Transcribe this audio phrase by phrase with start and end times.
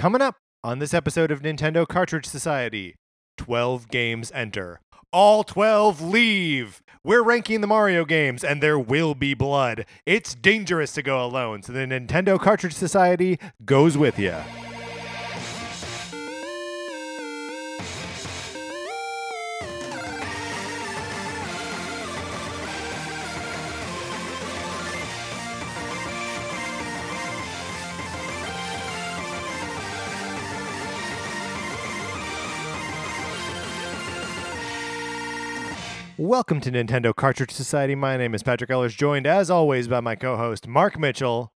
[0.00, 2.96] Coming up on this episode of Nintendo Cartridge Society
[3.36, 4.80] 12 games enter.
[5.12, 6.80] All 12 leave.
[7.04, 9.84] We're ranking the Mario games, and there will be blood.
[10.06, 14.36] It's dangerous to go alone, so the Nintendo Cartridge Society goes with you.
[36.30, 37.96] Welcome to Nintendo Cartridge Society.
[37.96, 41.50] My name is Patrick Ellers, joined as always by my co-host Mark Mitchell.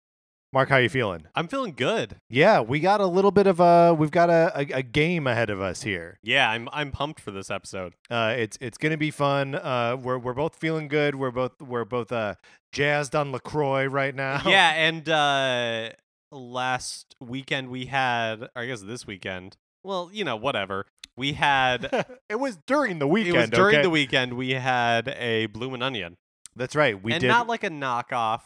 [0.51, 1.27] Mark, how you feeling?
[1.35, 2.15] I'm feeling good.
[2.27, 5.51] Yeah, we got a little bit of a we've got a, a, a game ahead
[5.51, 6.17] of us here.
[6.23, 7.93] Yeah, I'm I'm pumped for this episode.
[8.09, 9.53] Uh, it's it's gonna be fun.
[9.53, 11.13] Uh, we're we're both feeling good.
[11.13, 12.33] We're both we're both uh
[12.71, 14.41] jazzed on Lacroix right now.
[14.47, 15.89] Yeah, and uh
[16.31, 19.55] last weekend we had or I guess this weekend.
[19.83, 20.87] Well, you know, whatever.
[21.17, 23.35] We had it was during the weekend.
[23.35, 23.81] it was during okay?
[23.83, 26.17] the weekend we had a bloomin' onion.
[26.55, 27.01] That's right.
[27.01, 28.41] We and did not like a knockoff.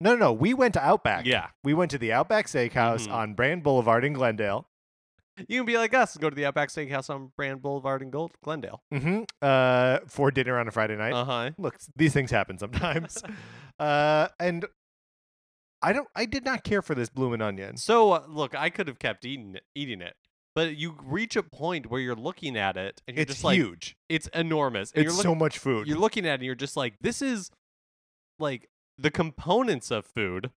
[0.00, 0.32] no no no.
[0.32, 1.26] We went to Outback.
[1.26, 1.48] Yeah.
[1.64, 3.12] we went to the Outback Steakhouse Mhm.
[3.12, 4.66] on Brand Boulevard in Glendale.
[5.48, 8.10] You can be like us and go to the Outback Steakhouse on Brand Boulevard in
[8.10, 8.82] Gold Glendale.
[8.92, 9.22] Mm-hmm.
[9.40, 11.14] Uh, for dinner on a Friday night.
[11.14, 11.50] Uh-huh.
[11.56, 13.22] Look, these things happen sometimes.
[13.78, 14.66] uh, and
[15.80, 16.08] I don't.
[16.14, 17.78] I did not care for this bloomin' onion.
[17.78, 20.14] So uh, look, I could have kept eating it, eating it.
[20.54, 23.56] But you reach a point where you're looking at it and you're It's just like
[23.56, 23.96] huge.
[24.08, 24.90] it's enormous.
[24.92, 25.86] And It's you're so much food.
[25.86, 27.50] you're looking at it and you're just like, this is
[28.38, 30.50] like the components of food,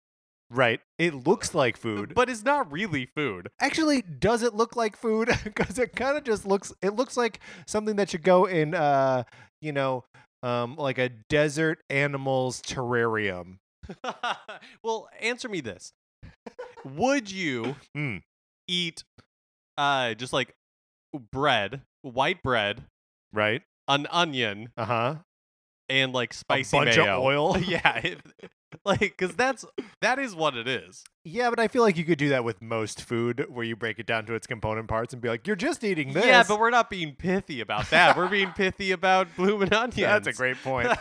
[0.49, 0.79] right.
[0.97, 2.13] It looks like food.
[2.15, 3.49] but it's not really food.
[3.59, 5.29] Actually, does it look like food?
[5.43, 6.71] Because it kind of just looks.
[6.81, 8.73] It looks like something that should go in.
[8.73, 9.23] Uh,
[9.61, 10.05] you know,
[10.41, 13.57] um, like a desert animals terrarium.
[14.83, 15.91] well, answer me this:
[16.85, 18.21] Would you Mm.
[18.67, 19.03] eat
[19.77, 20.53] uh just like
[21.31, 22.83] bread, white bread,
[23.33, 23.61] Right.
[23.87, 25.15] an onion, Uh huh.
[25.89, 27.17] and like spicy bunch mayo?
[27.17, 27.57] of oil.
[27.65, 28.19] yeah, it,
[28.85, 29.65] like because that's
[30.01, 31.03] that is what it is.
[31.23, 33.99] Yeah, but I feel like you could do that with most food, where you break
[33.99, 36.59] it down to its component parts and be like, "You're just eating this." Yeah, but
[36.59, 38.17] we're not being pithy about that.
[38.17, 39.95] we're being pithy about bloomin' onions.
[39.97, 40.89] That's a great point.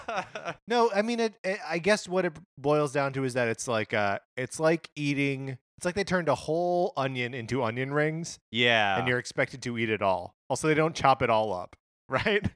[0.69, 1.59] No, I mean, it, it.
[1.69, 5.59] I guess what it boils down to is that it's like, uh, it's like eating.
[5.80, 8.98] It's like they turned a whole onion into onion rings, yeah.
[8.98, 10.34] and you're expected to eat it all.
[10.50, 11.74] Also, they don't chop it all up,
[12.10, 12.46] right?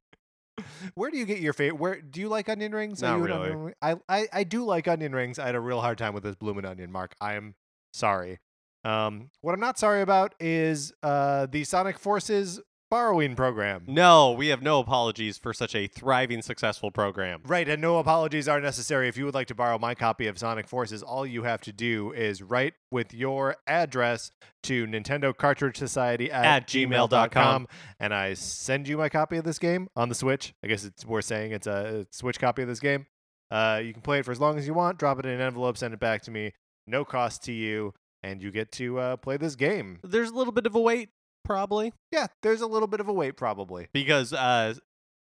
[0.94, 1.80] Where do you get your favorite?
[1.80, 3.00] Where do you like onion rings?
[3.00, 3.54] Not really.
[3.54, 5.38] ring- I, I I do like onion rings.
[5.38, 7.14] I had a real hard time with this bloomin' onion, Mark.
[7.18, 7.54] I am
[7.94, 8.40] sorry.
[8.84, 12.60] Um, what I'm not sorry about is uh the Sonic Forces
[12.94, 13.82] borrowing program.
[13.88, 17.40] no, we have no apologies for such a thriving, successful program.
[17.44, 19.08] Right, and no apologies are necessary.
[19.08, 21.72] If you would like to borrow my copy of Sonic Forces, all you have to
[21.72, 24.30] do is write with your address
[24.62, 27.66] to Nintendo Cartridge Society at, At gmail.com.
[27.98, 30.54] and I send you my copy of this game on the Switch.
[30.62, 33.06] I guess it's worth saying it's a Switch copy of this game.
[33.50, 34.98] Uh, you can play it for as long as you want.
[35.00, 36.52] Drop it in an envelope, send it back to me.
[36.86, 39.98] No cost to you, and you get to uh, play this game.
[40.04, 41.08] There's a little bit of a wait,
[41.44, 43.88] probably, Yeah, there's a little bit of a wait, probably.
[43.92, 44.74] because uh,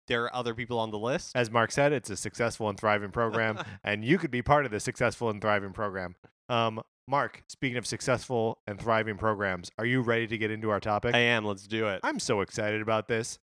[0.08, 1.32] there are other people on the list.
[1.36, 4.72] As Mark said, it's a successful and thriving program, and you could be part of
[4.72, 6.16] the successful and thriving program.
[6.50, 10.80] Um, Mark, speaking of successful and thriving programs, are you ready to get into our
[10.80, 11.16] topic?
[11.16, 11.46] I am.
[11.46, 12.02] Let's do it.
[12.04, 13.40] I'm so excited about this.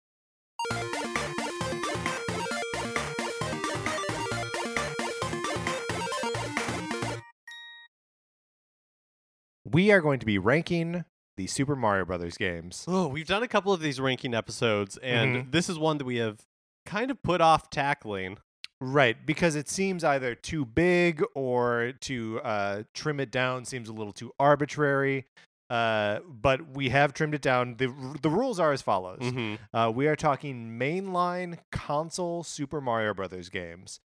[9.65, 11.05] We are going to be ranking
[11.37, 12.85] the Super Mario Brothers games.
[12.87, 15.51] Oh, we've done a couple of these ranking episodes, and Mhm.
[15.51, 16.41] this is one that we have
[16.85, 18.37] kind of put off tackling.
[18.81, 23.93] Right, because it seems either too big or to uh, trim it down seems a
[23.93, 25.25] little too arbitrary.
[25.69, 27.77] Uh, but we have trimmed it down.
[27.77, 27.87] the
[28.21, 33.49] The rules are as follows: hmm uh, we are talking mainline console Super Mario Brothers
[33.49, 33.99] games.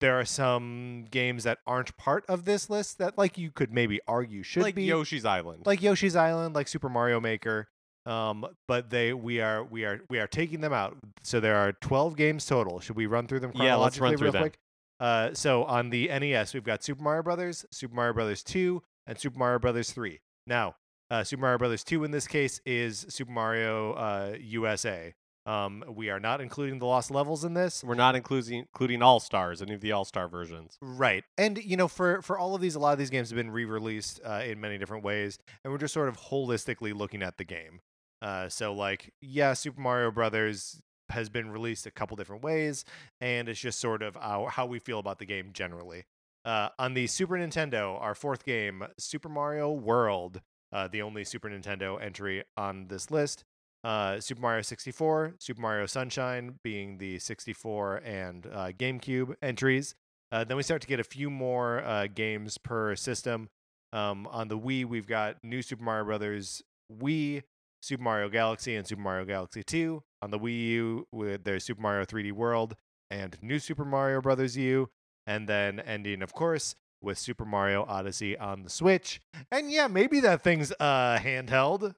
[0.00, 3.98] There are some games that aren't part of this list that, like, you could maybe
[4.06, 5.64] argue should Like be Yoshi's Island.
[5.66, 7.68] like Yoshi's Island, like Super Mario Maker.
[8.04, 10.96] Um, but they we are we are we are taking them out.
[11.24, 12.78] So there are twelve games total.
[12.78, 14.42] Should we run through them chronologically Yeah, let's run through real them.
[14.42, 14.58] quick?
[15.00, 19.18] Uh, so on the NES, we've got Super Mario Brothers, Super Mario Brothers Two, and
[19.18, 20.20] Super Mario Brothers Three.
[20.46, 20.76] Now,
[21.10, 25.12] uh, Super Mario Brothers Two in this case is Super Mario uh, USA.
[25.46, 27.84] Um, we are not including the lost levels in this.
[27.84, 30.76] We're not including including All Stars, any of the All Star versions.
[30.80, 31.24] Right.
[31.38, 33.52] And you know, for for all of these, a lot of these games have been
[33.52, 37.44] re-released uh, in many different ways, and we're just sort of holistically looking at the
[37.44, 37.80] game.
[38.20, 42.84] Uh, so like, yeah, Super Mario Brothers has been released a couple different ways,
[43.20, 46.04] and it's just sort of our, how we feel about the game generally.
[46.44, 50.40] Uh, on the Super Nintendo, our fourth game, Super Mario World,
[50.72, 53.44] uh, the only Super Nintendo entry on this list.
[53.86, 59.94] Uh, Super Mario 64, Super Mario Sunshine being the 64 and uh, GameCube entries.
[60.32, 63.48] Uh, then we start to get a few more uh, games per system.
[63.92, 66.62] Um, on the Wii, we've got New Super Mario Brothers
[66.92, 67.44] Wii,
[67.80, 70.02] Super Mario Galaxy, and Super Mario Galaxy 2.
[70.20, 71.06] On the Wii U,
[71.44, 72.74] there's Super Mario 3D World
[73.08, 74.88] and New Super Mario Brothers U,
[75.28, 79.20] and then ending, of course, with Super Mario Odyssey on the Switch.
[79.52, 81.94] And yeah, maybe that thing's uh, handheld,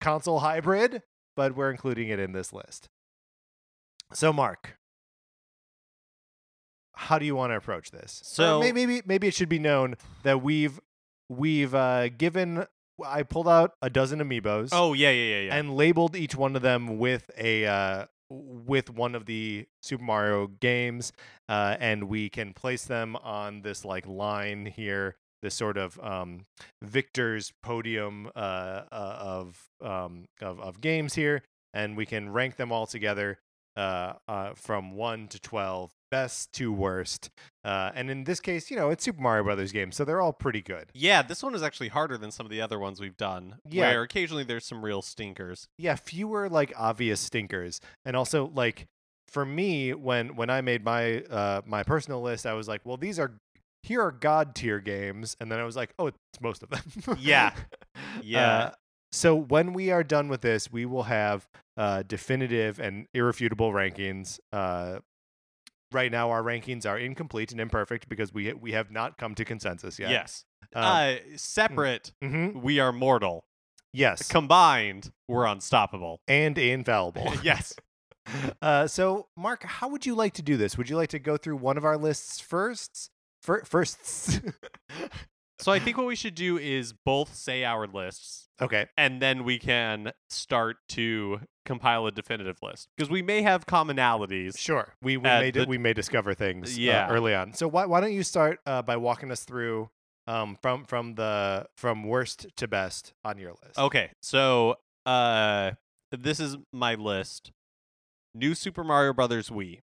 [0.00, 1.02] console hybrid,
[1.36, 2.88] but we're including it in this list.
[4.12, 4.76] So, Mark,
[6.94, 8.20] how do you want to approach this?
[8.24, 10.78] So- may- maybe maybe it should be known that we've
[11.28, 12.66] we've uh, given.
[13.04, 15.56] I pulled out a dozen amiibos Oh yeah, yeah, yeah, yeah.
[15.56, 20.46] and labeled each one of them with a uh, with one of the Super Mario
[20.46, 21.12] games,
[21.48, 26.46] uh, and we can place them on this like line here, this sort of um,
[26.82, 28.38] victor's podium uh,
[28.90, 31.42] uh, of, um, of of games here,
[31.74, 33.38] and we can rank them all together
[33.76, 37.30] uh, uh, from one to twelve, best to worst.
[37.64, 40.32] Uh, and in this case, you know, it's Super Mario Brothers games, so they're all
[40.32, 40.90] pretty good.
[40.94, 43.56] yeah, this one is actually harder than some of the other ones we've done.
[43.68, 43.88] Yeah.
[43.90, 45.68] Where occasionally there's some real stinkers.
[45.78, 48.86] yeah fewer like obvious stinkers and also like
[49.28, 52.98] for me when when i made my uh my personal list i was like well
[52.98, 53.38] these are
[53.82, 57.16] here are god tier games and then i was like oh it's most of them
[57.18, 57.52] Yeah.
[58.22, 58.46] Yeah.
[58.58, 58.70] Uh,
[59.10, 64.38] so when we are done with this we will have uh definitive and irrefutable rankings
[64.52, 64.98] uh
[65.92, 69.44] right now our rankings are incomplete and imperfect because we we have not come to
[69.44, 70.44] consensus yet Yes.
[70.74, 73.44] Um, uh, separate, mhm, we are mortal.
[73.92, 76.20] yes Combined, we're unstoppable.
[76.28, 77.74] and infallible yes.
[78.62, 80.78] Uh, so, Mark, how would you like to do this?
[80.78, 83.10] Would you like to go through one of our lists first?
[83.42, 84.40] Fir- firsts.
[85.58, 88.86] So I think what we should do is both say our lists, okay.
[88.96, 94.58] and then we can start to compile a definitive list because we may have commonalities.
[94.58, 94.92] Sure.
[95.00, 97.08] We we may the- we may discover things uh, Yeah.
[97.08, 97.52] early on.
[97.52, 99.88] So why why don't you start uh, by walking us through
[100.26, 103.78] um from from the from worst to best on your list?
[103.78, 105.72] Okay, so uh,
[106.10, 107.52] this is my list:
[108.34, 109.82] New Super Mario Brothers Wii,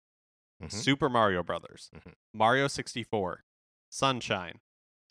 [0.64, 0.72] Mhm.
[0.72, 2.14] Super Mario Brothers, Mhm.
[2.34, 3.44] Mario 64,
[3.92, 4.60] Sunshine,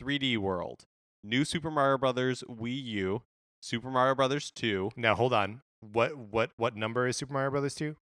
[0.00, 0.84] 3D World,
[1.25, 3.23] New Super Mario Brothers Wii U,
[3.62, 4.90] Super Mario Brothers 2.
[4.96, 5.62] Now hold on.
[5.81, 7.96] What what what number is Super Mario Brothers 2?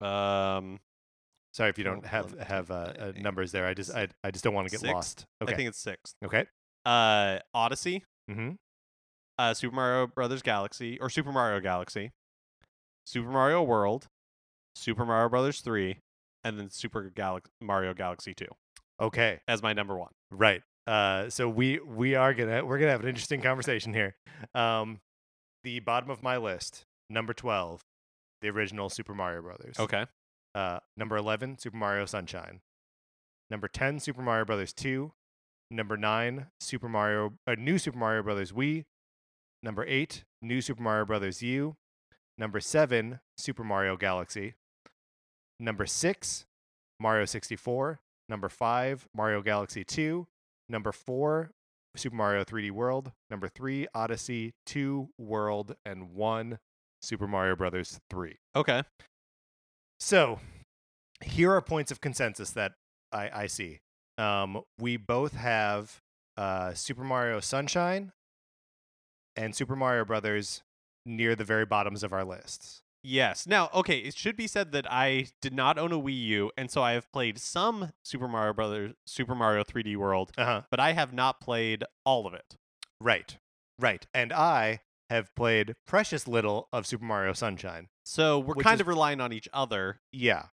[0.00, 0.80] Um,
[1.52, 3.66] Sorry if you don't have have uh, uh, numbers there.
[3.66, 4.92] I just I, I just don't want to get Six?
[4.92, 5.26] lost.
[5.42, 5.52] Okay.
[5.52, 6.14] I think it's sixth.
[6.24, 6.46] okay.
[6.84, 8.56] Uh, Odyssey, Mhm.
[9.38, 12.10] uh, Super Mario Brothers Galaxy or Super Mario Galaxy,
[13.06, 14.08] Super Mario World,
[14.74, 16.00] Super Mario Brothers 3,
[16.42, 18.46] and then Super Galax- Mario Galaxy 2
[19.00, 19.40] Okay.
[19.48, 20.12] as my number one.
[20.30, 20.62] Right.
[20.86, 24.16] Uh, so we we are gonna we're gonna have an interesting conversation here.
[24.54, 25.00] Um,
[25.62, 27.80] the bottom of my list, number twelve,
[28.42, 29.78] the original Super Mario Brothers.
[29.78, 30.04] Okay.
[30.54, 32.60] Uh, number eleven, Super Mario Sunshine.
[33.50, 35.12] Number ten, Super Mario Brothers Two.
[35.70, 38.84] Number nine, Super Mario, uh, New Super Mario Brothers Wii.
[39.62, 41.76] Number eight, New Super Mario Brothers U.
[42.36, 44.54] Number seven, Super Mario Galaxy.
[45.58, 46.44] Number six,
[47.00, 48.00] Mario 64.
[48.28, 50.26] Number five, Mario Galaxy 2.
[50.68, 51.50] Number four,
[51.96, 53.12] Super Mario 3D World.
[53.30, 56.58] Number three, Odyssey 2 World, and one,
[57.02, 58.36] Super Mario Brothers 3.
[58.56, 58.82] Okay.
[60.00, 60.40] So,
[61.22, 62.72] here are points of consensus that
[63.12, 63.80] I, I see.
[64.18, 66.00] Um, we both have
[66.36, 68.12] uh, Super Mario Sunshine
[69.36, 70.62] and Super Mario Brothers
[71.06, 72.80] near the very bottoms of our lists.
[73.04, 73.46] Yes.
[73.46, 76.70] Now, okay, it should be said that I did not own a Wii U, and
[76.70, 80.62] so I have played some Super Mario Brothers, Super Mario 3D World, Uh huh.
[80.70, 82.56] but I have not played all of it.
[83.00, 83.36] Right.
[83.78, 84.06] Right.
[84.14, 84.80] And I
[85.10, 87.88] have played precious little of Super Mario Sunshine.
[88.06, 90.00] So we're kind is- of relying on each other.
[90.10, 90.44] Yeah.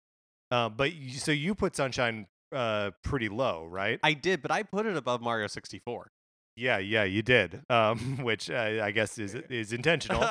[0.50, 4.00] Uh, but you, so you put Sunshine uh, pretty low, right?
[4.02, 6.10] I did, but I put it above Mario 64.
[6.56, 7.62] yeah, yeah, you did.
[7.70, 10.20] Um, which uh, I guess is is intentional.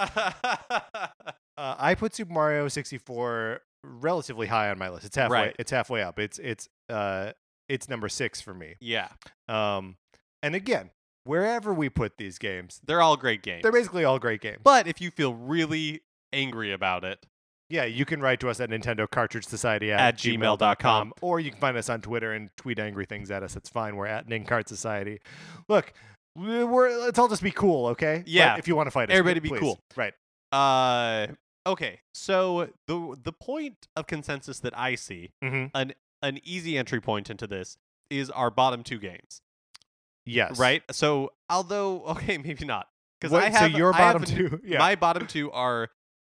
[1.59, 5.05] Uh, I put Super Mario 64 relatively high on my list.
[5.05, 5.37] It's halfway.
[5.47, 5.55] Right.
[5.59, 6.17] It's halfway up.
[6.17, 7.31] It's it's uh
[7.67, 8.75] it's number six for me.
[8.79, 9.09] yeah,
[9.47, 9.97] Um,
[10.41, 10.89] and again,
[11.25, 13.61] wherever we put these games, they're all great games.
[13.61, 14.59] they're basically all great games.
[14.63, 16.01] but if you feel really
[16.33, 17.25] angry about it,
[17.69, 21.13] Yeah, you can write to us at Nintendo Cartridge Society at, At gmail.com.
[21.21, 23.55] or you can find us on Twitter and tweet angry things at us.
[23.55, 23.95] It's fine.
[23.97, 25.19] We're at Nincart Society.
[25.67, 25.93] Look,
[26.35, 28.19] we- we're let's all just be cool, okay?
[28.19, 28.55] But Yeah.
[28.57, 29.79] if you want to fight us, Everybody be cool.
[29.95, 30.13] Right.
[30.51, 31.27] uh,
[31.71, 31.99] okay.
[32.13, 35.91] So the the point of consensus that I see, Mm-hmm.
[36.21, 37.77] an easy entry point into this,
[38.09, 39.41] is our bottom two games.
[40.25, 40.59] Yes.
[40.59, 40.83] Right.
[40.91, 42.87] So although okay, maybe not.
[43.19, 44.77] because I have so your I have bottom a two, yeah.
[44.79, 45.89] My bottom two are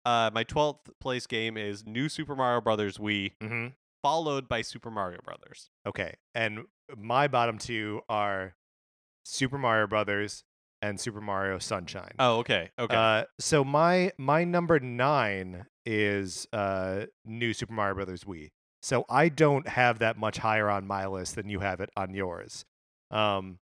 [0.06, 3.68] uh, my twelfth place game is New Super Mario Brothers Wii, hmm
[4.02, 5.70] followed by Super Mario Brothers.
[5.88, 6.66] Okay, and
[6.98, 8.56] my bottom two are
[9.24, 10.44] Super Mario Brothers
[10.84, 12.12] and Super Mario Sunshine.
[12.20, 12.96] Oh, okay, okay.
[12.96, 18.52] Uh, so my my number nine is uh, New Super Mario Brothers Wii.
[18.82, 22.14] So I don't have that much higher on my list than you have it on
[22.14, 22.66] yours.
[23.12, 23.60] Um,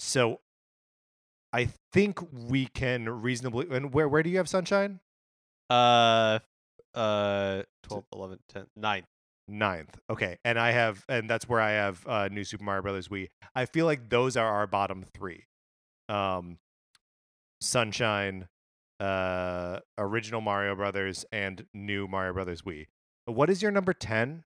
[0.00, 0.40] so
[1.52, 3.68] I think we can reasonably.
[3.70, 4.98] And where where do you have Sunshine?
[5.70, 6.40] uh,
[6.96, 9.04] uh, 12, 11, 10, 9.
[9.46, 9.98] Ninth.
[10.08, 13.28] Okay, and I have, and that's where I have uh, New Super Mario Brothers Wii.
[13.54, 15.44] I feel like those are our bottom three.
[16.10, 16.58] Um,
[17.60, 18.48] Sunshine,
[18.98, 22.86] uh, original Mario Brothers, and new Mario Brothers Wii.
[23.26, 24.44] What is your number ten?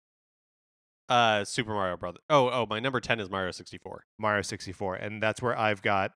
[1.08, 2.22] Uh, Super Mario Brothers.
[2.30, 4.04] Oh, oh, my number 10 is Mario 64.
[4.18, 6.12] Mario sixty four, and that's where I've got.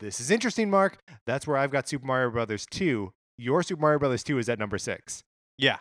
[0.00, 0.98] This is interesting, Mark.
[1.26, 3.12] That's where I've got Super Mario Brothers two.
[3.36, 5.22] Your Super Mario Brothers two is at number six,
[5.56, 5.78] Yeah,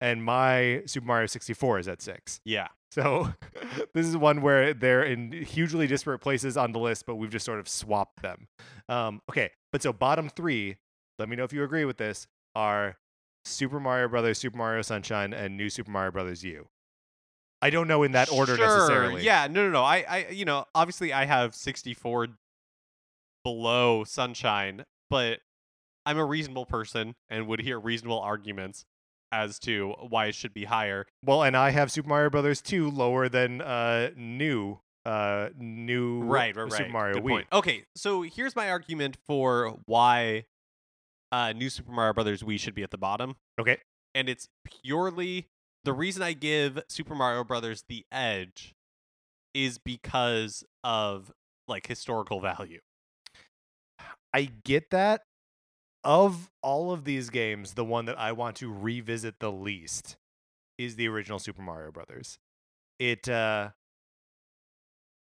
[0.00, 2.40] and my Super Mario sixty four is at six.
[2.44, 2.68] yeah.
[2.90, 3.28] So
[3.94, 7.44] this is one where they're in hugely disparate places on the list, but we've just
[7.44, 8.48] sort of swapped them.
[8.88, 10.78] Um, okay, but so bottom three,
[11.18, 12.96] let me know if you agree with this, are
[13.44, 16.66] Super Mario Brothers, Super Mario Sunshine, and New Super Mario Brothers U.
[17.60, 19.22] I don't know in that order Sure, necessarily.
[19.24, 19.82] Yeah, no, no, no.
[19.82, 22.28] I, I, you know, obviously I have 64
[23.44, 25.40] below Sunshine, but
[26.06, 28.84] I'm a reasonable person and would hear reasonable arguments
[29.32, 31.06] as to why it should be higher.
[31.24, 36.54] Well, and I have Super Mario Brothers 2 lower than uh new uh new Right,
[36.56, 36.72] right, right.
[36.72, 37.28] Super Mario Good Wii.
[37.30, 37.46] point.
[37.52, 40.46] Okay, so here's my argument for why
[41.30, 43.36] uh, New Super Mario Brothers Wii should be at the bottom.
[43.60, 43.78] Okay.
[44.14, 44.48] and it's
[44.82, 45.46] purely
[45.84, 48.74] the reason I give Super Mario Brothers the edge
[49.54, 51.30] is because of
[51.66, 52.80] like historical value.
[54.34, 55.22] I get that.
[56.04, 60.16] Of all of these games, the one that I want to revisit the least
[60.78, 62.38] is the original Super Mario Brothers.
[62.98, 63.70] It uh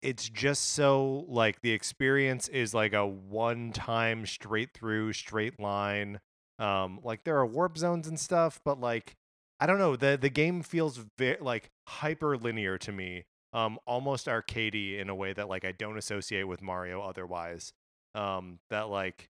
[0.03, 6.21] it's just so like the experience is like a one time straight through straight line.
[6.59, 9.17] Um like there are warp zones and stuff, but like
[9.61, 13.25] I don't know, the the game feels very like hyper linear to me.
[13.53, 17.73] Um almost arcadey in a way that like I don't associate with Mario otherwise
[18.15, 19.29] um that like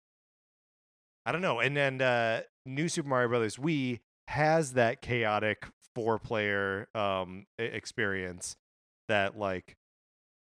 [1.26, 6.18] i don't know and then uh new super mario brothers wii has that chaotic four
[6.18, 8.56] player um experience
[9.08, 9.76] that like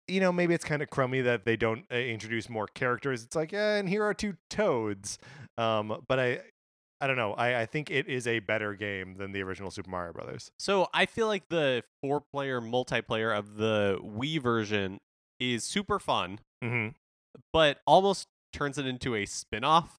[0.08, 3.24] you know maybe it's kind of crummy that they don't uh, introduce more characters.
[3.24, 5.18] It's like yeah and here are two toads.
[5.56, 6.40] Um but i
[7.00, 9.90] i don't know i i think it is a better game than the original super
[9.90, 10.50] mario brothers.
[10.58, 15.00] So I feel like the four player multiplayer of the Wii version
[15.40, 16.88] is super fun, mm-hmm.
[17.52, 19.98] but almost turns it into a spin off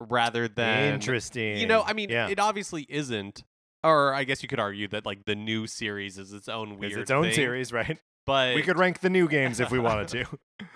[0.00, 3.44] rather than interesting You know, I mean, yeah it obviously isn't.
[3.84, 6.92] Or I guess you could argue that like the new series is its own weird
[6.92, 9.78] it's its own thing, series right But we could rank the new games if we
[9.78, 10.26] wanted to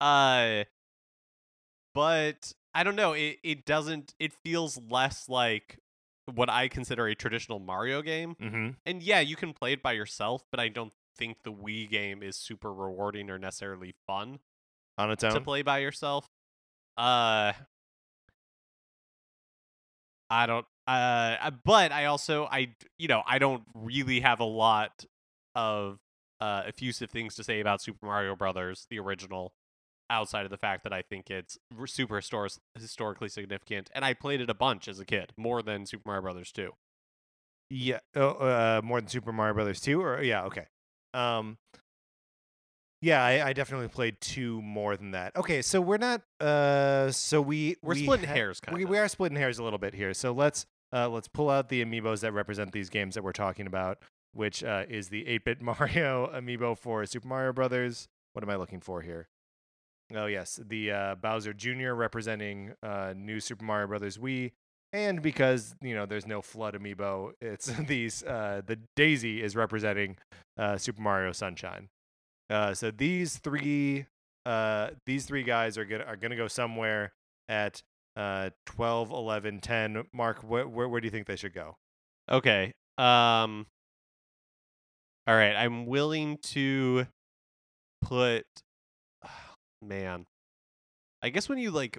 [0.00, 0.64] Uh,
[1.94, 3.12] but I don't know.
[3.12, 4.14] It it doesn't.
[4.18, 5.78] It feels less like
[6.32, 8.36] what I consider a traditional Mario game.
[8.40, 8.70] mm-hmm.
[8.84, 12.22] And yeah, you can play it by yourself, but I don't think the Wii game
[12.22, 14.40] is super rewarding or necessarily fun
[14.98, 16.28] on its own to play by yourself.
[16.96, 17.52] Uh,
[20.34, 20.66] I don't.
[20.86, 25.06] Uh, uh, but I also I you know I don't really have a lot
[25.54, 25.98] of
[26.40, 29.54] uh effusive things to say about Super Mario Brothers, the original,
[30.10, 34.40] outside of the fact that I think it's super histor- historically significant, and I played
[34.40, 36.72] it a bunch as a kid, more than Super Mario Brothers two.
[37.70, 40.66] Yeah, oh, uh, more than Super Mario Brothers two, or yeah, okay.
[41.14, 41.58] Um,
[43.04, 45.36] yeah, I, I definitely played two more than that.
[45.36, 46.22] Okay, so we're not.
[46.40, 48.90] Uh, so we We're we splitting ha- hairs, kind We, of.
[48.90, 50.14] we are splitting hairs a little bit here.
[50.14, 53.66] So let's uh let's pull out the amiibos that represent these games that we're talking
[53.66, 53.98] about,
[54.32, 58.08] which uh, is the 8-bit Mario amiibo for Super Mario Brothers.
[58.32, 59.28] What am I looking for here?
[60.14, 61.92] Oh yes, the uh, Bowser Jr.
[61.92, 64.52] representing uh, new Super Mario Brothers Wii,
[64.92, 70.16] and because you know there's no FLUDD amiibo, it's these uh, the Daisy is representing
[70.58, 71.88] uh, Super Mario Sunshine.
[72.50, 74.06] Uh, so these three
[74.46, 77.12] uh, these three guys are gonna are gonna go somewhere
[77.48, 77.82] at
[78.16, 80.04] uh, 12, 11, 10.
[80.12, 81.76] Mark, wh- where where do you think they should go?
[82.30, 82.72] Okay.
[82.98, 83.66] Um
[85.26, 87.06] All right, I'm willing to
[88.02, 88.44] put
[89.82, 90.26] man.
[91.22, 91.98] I guess when you like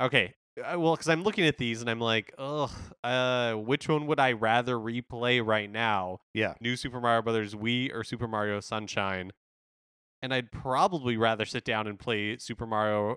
[0.00, 0.34] Okay.
[0.56, 2.70] Well, cuz I'm looking at these and I'm like, "Ugh,
[3.02, 6.20] uh which one would I rather replay right now?
[6.34, 6.54] Yeah.
[6.60, 9.32] New Super Mario Brothers Wii or Super Mario Sunshine?"
[10.20, 13.16] and I'd probably rather sit down and play Super Mario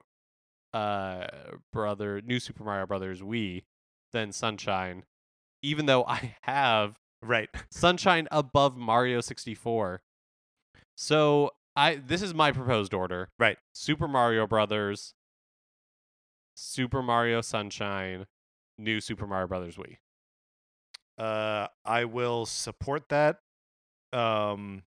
[0.74, 1.28] uh
[1.72, 3.64] brother new Super Mario Brothers Wii
[4.12, 5.04] than Sunshine
[5.62, 7.50] even though I have Right.
[7.72, 10.02] Sunshine above Mario 64.
[10.96, 13.30] So, I this is my proposed order.
[13.40, 13.58] Right.
[13.74, 15.14] Super Mario Brothers
[16.56, 18.26] Super Mario Sunshine,
[18.78, 19.98] new Super Mario Brothers Wii.
[21.18, 23.40] Uh, I will support that.
[24.12, 24.84] Um,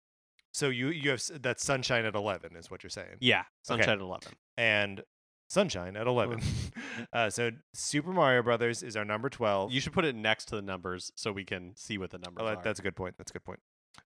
[0.52, 3.82] so you you have that Sunshine at eleven is what you're saying, Yeah, Okay.
[3.82, 4.32] at 11.
[4.56, 5.02] and
[5.48, 6.40] Sunshine at eleven.
[7.12, 9.72] uh, so Super Mario Brothers is our number twelve.
[9.72, 12.42] You should put it next to the numbers so we can see what the numbers
[12.44, 12.60] Oh, are.
[12.62, 13.14] that's a good point.
[13.18, 13.60] That's a good point.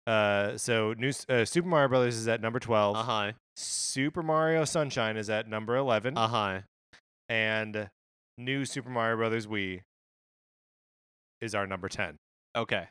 [0.07, 2.97] Uh, so new uh, Super Mario Brothers is at number twelve.
[2.97, 3.33] Uh huh.
[3.57, 6.61] Super Mario Sunshine is at number eleven, Uh huh.
[7.31, 7.89] And
[8.37, 9.81] new Super Mario Brothers Wii
[11.41, 12.19] is our number ten.
[12.57, 12.89] Okay.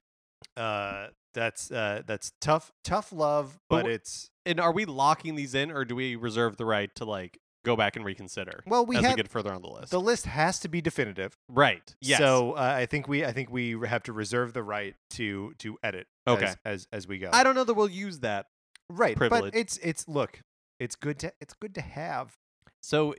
[0.57, 5.53] Uh, that's uh, that's tough, tough love, But but it's And are we locking these
[5.53, 8.95] in, or do we reserve the right to like go back and reconsider well, we
[8.95, 9.91] as have we get further on the list?
[9.91, 11.37] the list has to be definitive.
[11.49, 11.95] right.
[12.01, 12.19] Yes.
[12.19, 15.77] So uh, I think we I think we have to reserve the right to to
[15.83, 16.45] edit Okay.
[16.45, 17.29] as as, as we go.
[17.33, 18.47] I don't know that we'll use that.
[18.89, 19.51] right, privilege.
[19.53, 20.41] but it's it's look,
[20.79, 22.37] it's good to it's good to have.
[22.81, 23.13] So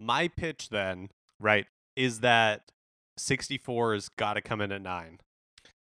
[0.00, 1.10] my pitch then
[1.40, 1.66] Right.
[1.96, 2.70] is that
[3.18, 5.20] 64's got to come in at nine.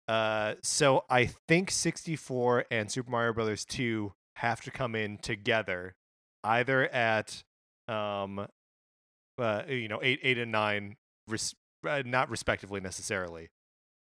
[0.06, 5.94] Uh, so I think 64 and Super Mario Brothers 2 have to come in together,
[6.42, 7.42] either at
[7.88, 8.46] um,
[9.38, 10.96] uh, you know, eight, eight, and nine,
[11.26, 11.54] res-
[11.86, 13.48] uh, not respectively necessarily.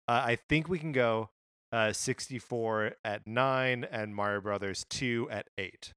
[0.08, 1.30] Uh, I think we can go
[1.74, 5.94] uh 64 at nine and Mario Brothers 2 at eight.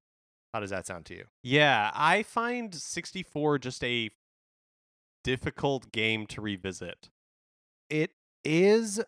[0.52, 1.24] How does that sound to you?
[1.42, 4.10] Yeah, I find 64 just a
[5.22, 7.10] difficult game to revisit.
[7.88, 8.10] It
[8.44, 9.00] is.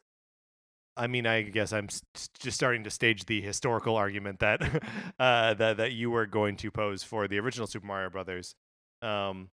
[0.97, 4.61] I mean, I guess I'm just starting to stage the historical argument that
[5.19, 8.55] uh, that that you were going to pose for the original Super Mario Brothers.
[9.01, 9.51] Um,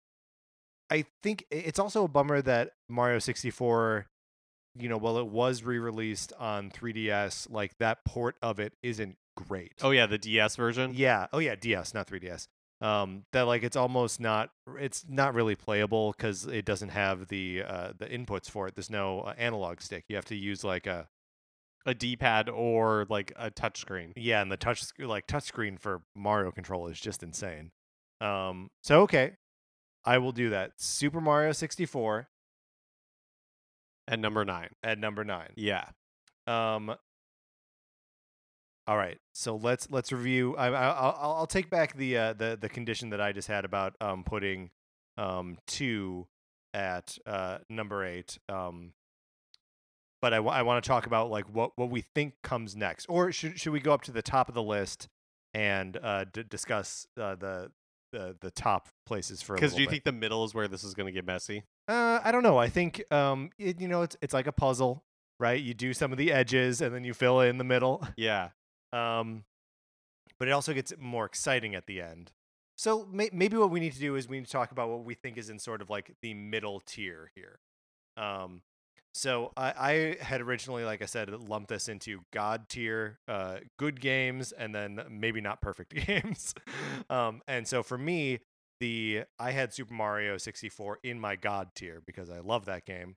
[0.91, 4.07] I think it's also a bummer that Mario 64,
[4.79, 9.73] you know, while it was re-released on 3DS, like that port of it isn't great.
[9.83, 10.93] Oh yeah, the DS version.
[10.95, 11.27] Yeah.
[11.33, 12.49] Oh yeah, DS, not 3DS.
[12.81, 17.63] Um, that like it's almost not it's not really playable because it doesn't have the
[17.67, 18.75] uh, the inputs for it.
[18.77, 20.05] There's no uh, analog stick.
[20.09, 21.09] You have to use like a
[21.87, 24.13] A D-pad or like a touchscreen.
[24.17, 27.73] yeah, and the touch like touchscreen for Mario Control is just insane.
[28.21, 29.33] Um, so okay,
[30.05, 30.73] I will do that.
[30.81, 32.29] Super Mario 64
[34.07, 34.69] At number nine.
[34.85, 35.51] at number nine.
[35.57, 35.85] Yeah.
[36.47, 36.95] Um.
[38.89, 40.57] All right, so let's let's review.
[40.57, 43.67] I, I, I'll I'll take back the uh, the the condition that I just had
[43.67, 44.71] about um putting
[45.19, 46.27] um two
[46.73, 48.39] at uh number eight.
[48.49, 48.95] Um.
[50.21, 53.31] But I, I want to talk about like what, what we think comes next, or
[53.31, 55.07] should should we go up to the top of the list
[55.55, 57.71] and uh, d- discuss uh, the
[58.11, 59.55] the the top places for?
[59.55, 61.63] Because Because do you think the middle is where this is going to get messy?
[61.87, 62.59] uh, I don't know.
[62.59, 65.05] I think um, it, you know, it's it's like a puzzle,
[65.39, 65.63] right?
[65.63, 68.05] You do some of the edges and then you fill in the middle.
[68.17, 68.49] Yeah.
[68.93, 69.45] Um,
[70.39, 72.33] but it also gets more exciting at the end.
[72.77, 75.05] So may- maybe what we need to do is we need to talk about what
[75.05, 77.59] we think is in sort of like the middle tier here.
[78.17, 78.63] Um,
[79.15, 84.01] so I, I had originally, like I said, lumped this into God tier, uh, good
[84.01, 86.55] games, and then maybe not perfect games.
[87.11, 88.41] um, and so for me,
[88.81, 93.17] the I had Super Mario 64 in my God tier because I love that game.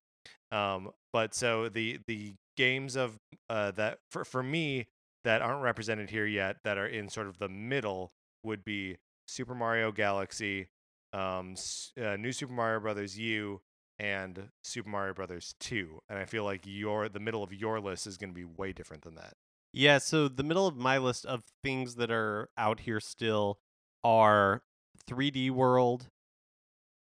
[0.51, 4.87] Um, but so the the games of uh, that for for me
[5.23, 8.11] that aren't represented here yet that are in sort of the middle
[8.43, 10.67] would be Super Mario Galaxy,
[11.13, 11.55] um,
[12.01, 13.61] uh, New Super Mario Brothers U,
[13.99, 16.01] and Super Mario Brothers 2.
[16.09, 18.73] And I feel like your the middle of your list is going to be way
[18.73, 19.33] different than that.
[19.73, 23.59] Yeah, so the middle of my list of things that are out here still
[24.03, 24.63] are
[25.09, 26.07] 3D World,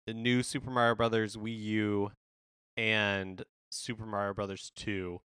[0.05, 2.11] the new Super Mario Brothers Wii U,
[2.77, 5.19] and Super Mario Brothers 2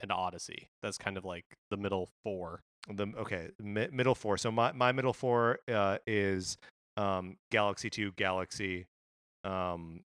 [0.00, 0.68] and Odyssey.
[0.82, 2.60] That's kind of like the middle four.
[2.88, 4.36] The okay, mi- middle four.
[4.38, 6.56] So my my middle four uh, is
[6.96, 8.86] um, Galaxy 2, Galaxy,
[9.44, 10.00] um,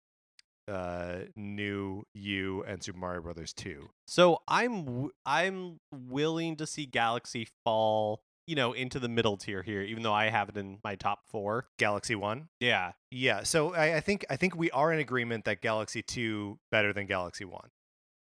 [0.68, 3.88] uh, New U, and Super Mario Brothers 2.
[4.09, 9.62] So I'm w- I'm willing to see Galaxy fall, you know, into the middle tier
[9.62, 11.66] here, even though I have it in my top four.
[11.79, 12.48] Galaxy 1.
[12.61, 16.59] Yeah, Yeah, so I, I think I think we are in agreement that Galaxy Two
[16.70, 17.68] better than Galaxy One,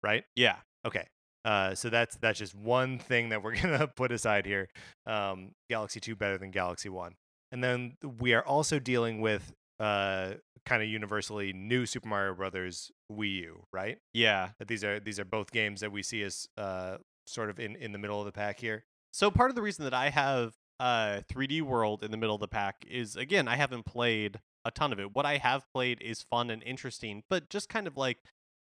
[0.03, 0.25] right?
[0.37, 0.57] yeah.
[0.85, 1.07] Okay,
[1.45, 4.69] uh, so that's that's just one thing that we're gonna put aside here.
[5.07, 7.15] Um, Galaxy Two better than Galaxy One,
[7.51, 12.93] and then we are also dealing with uh, kind of universally new Super Mario Brothers
[13.11, 13.99] Wii U, right?
[14.13, 14.51] Yeah.
[14.59, 17.77] That these are these are both games that we see as uh, sort of in
[17.77, 18.85] in the middle of the pack here.
[19.13, 22.41] So part of the reason that I have uh 3D World in the middle of
[22.41, 25.15] the pack is again, I haven't played a ton of it.
[25.15, 28.19] What I have played is fun and interesting, but just kind of like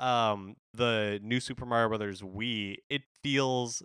[0.02, 3.84] um the new Super Mario Brothers Wii, it feels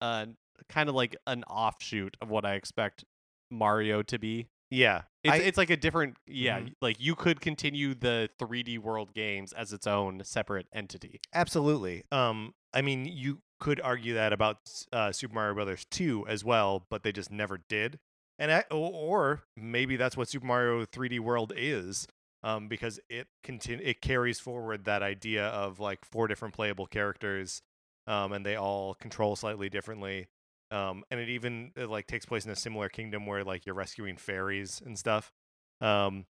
[0.00, 0.26] uh
[0.68, 3.04] kind of like an offshoot of what I expect
[3.50, 4.48] Mario to be.
[4.70, 6.72] Yeah, It's I- it's like a different yeah, Mhm.
[6.80, 11.20] like you could continue the 3D World games as its own separate entity.
[11.32, 12.04] Absolutely.
[12.10, 14.58] Um, I mean, you could argue that about
[14.92, 17.98] uh, Super Mario Brothers 2 as well, but they just never did.
[18.38, 22.08] And I, or maybe that's what Super Mario 3D World is,
[22.44, 27.62] um, because it continue it carries forward that idea of like four different playable characters,
[28.06, 30.28] um, and they all control slightly differently.
[30.70, 33.74] Um, and it even it, like takes place in a similar kingdom where like you're
[33.74, 35.32] rescuing fairies and stuff.
[35.80, 36.26] Um,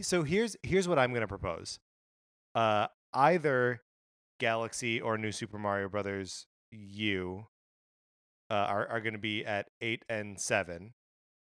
[0.00, 1.78] so here's here's what I'm gonna propose.
[2.54, 3.82] Uh, either
[4.40, 7.46] Galaxy or New Super Mario Brothers U
[8.50, 10.94] uh, are are going to be at eight and seven.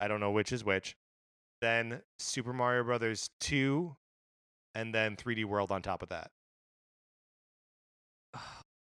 [0.01, 0.97] I don't know which is which.
[1.61, 3.97] Then Super Mario Brothers two,
[4.77, 6.31] and then 3D World on top of that.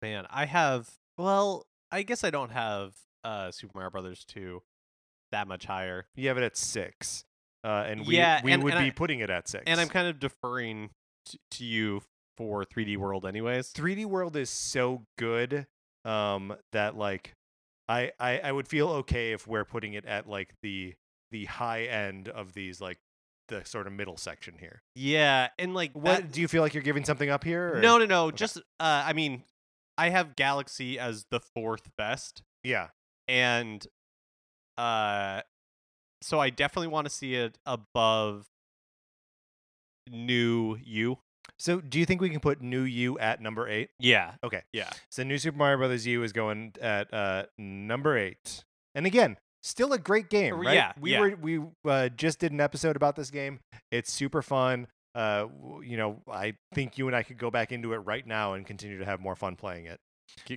[0.01, 4.61] Man, I have well, I guess I don't have uh Super Mario Brothers 2
[5.31, 6.05] that much higher.
[6.15, 7.23] You have it at six,
[7.63, 9.63] uh, and we Yeah, we and- would and be I- putting it at six.
[9.65, 10.91] And I'm kind of deferring
[11.25, 12.03] t- to you
[12.37, 13.71] for 3D World anyways.
[13.71, 15.65] 3D World is so good
[16.03, 17.33] um, that like
[17.87, 20.93] I, I I would feel okay if we're putting it at like the
[21.31, 22.99] the high end of these like
[23.47, 24.81] the sort of middle section here.
[24.95, 27.75] Yeah, and like What that- do you feel like you're giving something up here?
[27.75, 28.31] or- No, no, no.
[28.31, 29.43] Just uh I mean,
[29.97, 32.89] I have Galaxy as the fourth best Yeah.
[33.27, 33.85] and
[34.77, 35.41] uh
[36.21, 38.47] so I definitely want to see it above
[40.09, 41.17] new U.
[41.57, 43.89] So do you think we can put New U at number eight?
[43.99, 44.33] Yeah.
[44.43, 44.63] Okay.
[44.73, 44.89] Yeah.
[45.09, 48.63] So New Super Mario Brothers U is going at uh, number eight,
[48.95, 50.75] and again, still a great game, right?
[50.75, 51.19] yeah, we yeah.
[51.19, 53.59] were we uh, just did an episode about this game.
[53.91, 54.87] It's super fun.
[55.13, 55.47] Uh,
[55.83, 58.65] you know, I think you and I could go back into it right now and
[58.65, 59.99] continue to have more fun playing it.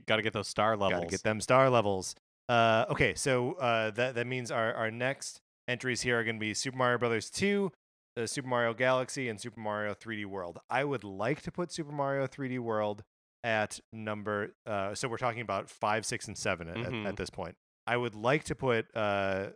[0.07, 1.01] Got to get those star levels.
[1.01, 2.15] Got to get them star levels.
[2.49, 6.41] Uh, okay, so uh, that that means our our next entries here are going to
[6.41, 7.71] be Super Mario Brothers 2,
[8.17, 10.59] uh, Super Mario Galaxy, and Super Mario 3D World.
[10.71, 13.05] I would like to put Super Mario 3D World
[13.45, 14.55] at number.
[14.67, 17.07] Uh, so we're talking about five, six, and seven at, at- Mhm.
[17.07, 17.55] at this point.
[17.89, 19.49] I would like to put uh,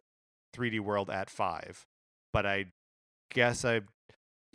[0.57, 1.85] 3D World at five,
[2.33, 2.67] but I
[3.31, 3.83] guess I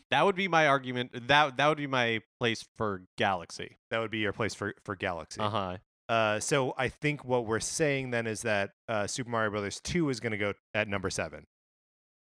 [0.10, 1.28] That would be my argument.
[1.28, 3.78] That that would be my place for Galaxy.
[3.92, 5.40] that would be your place for for Galaxy.
[5.42, 5.78] Uh-huh.
[6.10, 10.10] Uh, so I think what we're saying then is that uh, Super Mario Brothers 2
[10.10, 11.44] is going to go at number seven.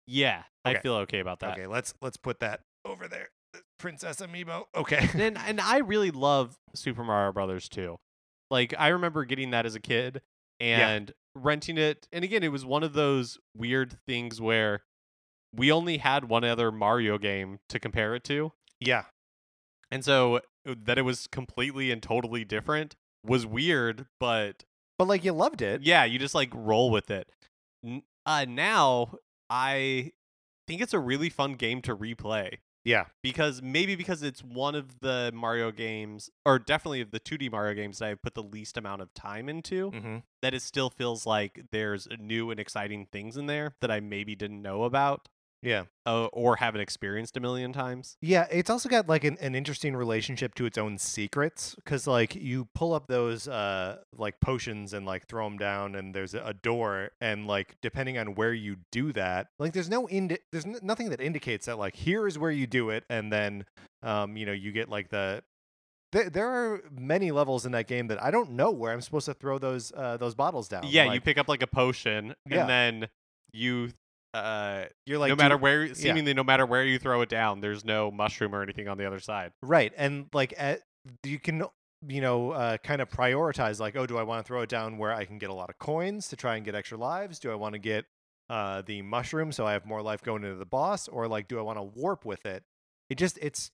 [0.05, 1.53] Yeah, I feel okay about that.
[1.53, 3.29] Okay, let's let's put that over there.
[3.79, 4.65] Princess Amiibo.
[4.75, 5.09] Okay.
[5.13, 7.97] and and I really love Super Mario Brothers Two.
[8.51, 10.21] Like I remember getting that as a kid
[10.59, 12.07] and renting it.
[12.11, 14.83] And again, it was one of those weird things where
[15.55, 18.51] we only had one other Mario game to compare it to.
[18.79, 19.03] yeah.
[19.91, 24.63] And so uh, that it was completely and totally different was weird, but
[24.97, 25.83] But like you loved it.
[25.83, 27.29] yeah, you just like roll with it.
[28.25, 29.15] Uh now
[29.49, 30.11] I
[30.67, 33.05] think it's a really fun game to replay Yeah.
[33.21, 37.73] because maybe because it's one of the Mario games, or definitely of the 2D Mario
[37.75, 40.17] games that I've put the least amount of time into, Mm-hmm.
[40.41, 44.35] that it still feels like there's new and exciting things in there that I maybe
[44.35, 45.29] didn't know about
[45.63, 45.83] Yeah.
[46.05, 48.17] uh, or haven't experienced a million times.
[48.21, 48.45] Yeah.
[48.51, 52.67] It's also got like an, an interesting relationship to its own secrets because like you
[52.75, 57.11] pull up those uh like potions and like throw them down and there's a door
[57.21, 61.09] and like depending on where you do that like there's no indi- there's n- nothing
[61.09, 63.63] that indicates that like here is where you do it and then
[64.01, 65.41] um you know you get like the
[66.11, 69.25] there, there are many levels in that game that I don't know where I'm supposed
[69.25, 70.83] to throw those uh, those bottles down.
[70.85, 72.59] yeah, you pick up like a potion Yeah.
[72.61, 73.09] and then
[73.51, 73.89] you.
[74.33, 77.85] Uh, you're like no matter where, seemingly no matter where you throw it down, there's
[77.85, 79.51] no mushroom or anything on the other side.
[79.61, 79.93] Right.
[79.95, 80.81] And like at,
[81.23, 81.63] you can
[82.07, 84.97] you know uh, kind of prioritize like oh do I want to throw it down
[84.97, 87.39] where I can get a lot of coins to try and get extra lives?
[87.39, 88.05] Do I want to get
[88.49, 91.59] uh, the mushroom so I have more life going into the boss or like do
[91.59, 92.63] I want to warp with it?
[93.09, 93.71] It just it's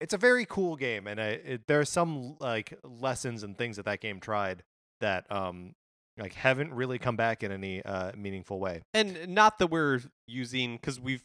[0.00, 3.76] it's a very cool game and I, it, there are some like lessons and things
[3.76, 4.62] that that game tried
[5.00, 5.74] that um
[6.18, 8.82] like haven't really come back in any uh, meaningful way.
[8.94, 11.24] and not that we're using because we've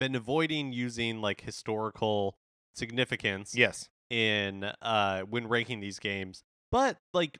[0.00, 2.36] been avoiding using like historical
[2.76, 3.88] significance Yes.
[4.10, 7.38] in uh when ranking these games but like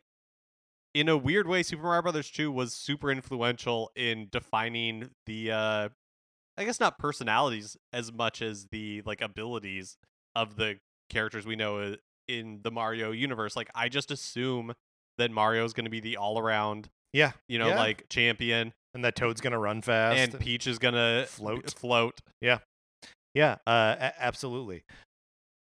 [0.95, 5.89] in a weird way super mario brothers 2 was super influential in defining the uh
[6.57, 9.97] i guess not personalities as much as the like abilities
[10.35, 10.79] of the
[11.09, 11.95] characters we know uh,
[12.27, 14.75] in the mario universe like i just assume
[15.19, 17.33] that mario's going to be the all-around Yeah.
[17.49, 17.77] you know Yeah.
[17.79, 20.19] like champion and that Toad's gonna run fast.
[20.19, 21.71] and Peach is gonna Float.
[21.79, 22.21] float.
[22.41, 22.59] yeah,
[23.35, 23.57] Yeah.
[23.67, 24.83] uh, a- absolutely.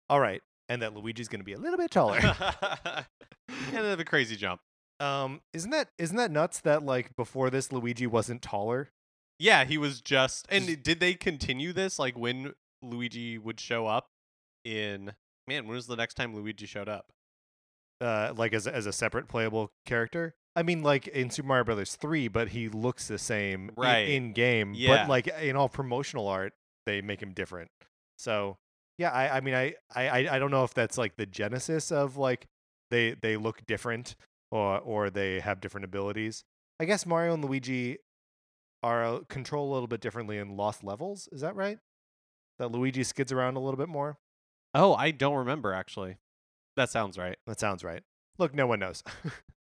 [0.09, 2.19] All right, and that Luigi's gonna be a little bit taller.
[3.49, 4.61] and have a crazy jump.
[5.01, 8.89] um, isn't that isn't that nuts that like before this Luigi wasn't taller?
[9.39, 10.47] Yeah, he was just.
[10.51, 11.99] And did they continue this?
[11.99, 14.07] Like when Luigi would show up
[14.65, 15.13] in
[15.47, 17.07] man, when was the next time Luigi showed up?
[18.01, 20.35] Uh, like as a- as a separate playable character.
[20.57, 24.09] I mean, like in Super Mario Brothers three, but he looks the same Right.
[24.09, 24.75] in game.
[24.75, 24.97] Yeah.
[25.03, 26.53] But like in all promotional art,
[26.87, 27.71] they make him different.
[28.19, 28.59] So
[28.99, 31.91] yeah, I, I mean, I, I I- I don't know if that's like the genesis
[31.93, 32.47] of like
[32.91, 34.17] they they look different
[34.51, 36.45] or or they have different abilities.
[36.81, 37.99] I guess Mario and Luigi
[38.83, 41.29] are uh, control a little bit differently in Lost Levels.
[41.33, 41.79] Is that right?
[42.59, 44.19] That Luigi skids around a little bit more.
[44.75, 46.17] Oh, I don't remember actually.
[46.77, 47.37] That sounds right.
[47.47, 48.03] That sounds right.
[48.39, 49.03] Look, no one knows.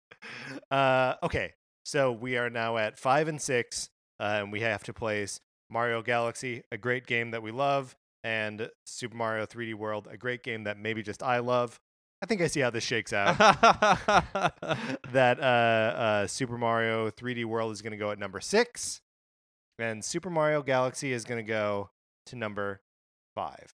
[0.71, 1.53] uh, okay,
[1.83, 6.01] so we are now at five and six, uh, and we have to place Mario
[6.01, 10.63] Galaxy, a great game that we love, and Super Mario 3D World, a great game
[10.63, 11.79] that maybe just I love.
[12.21, 13.37] I think I see how this shakes out.
[15.11, 19.01] that uh, uh, Super Mario 3D World is going to go at number six,
[19.77, 21.89] and Super Mario Galaxy is going to go
[22.27, 22.81] to number
[23.35, 23.73] five.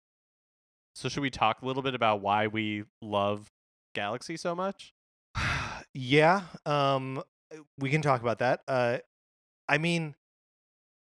[0.97, 3.51] So should we talk a little bit about why we love
[3.93, 4.95] Galaxy so much?
[5.93, 7.21] yeah, um,
[7.77, 8.61] we can talk about that.
[8.67, 8.97] Uh,
[9.69, 10.15] I mean,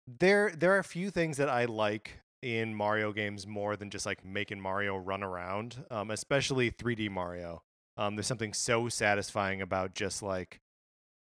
[0.07, 4.07] there there are a few things that I like in Mario games more than just
[4.07, 7.61] like making Mario run around, um, especially 3D Mario.
[7.95, 10.59] Um, there's something so satisfying about just like,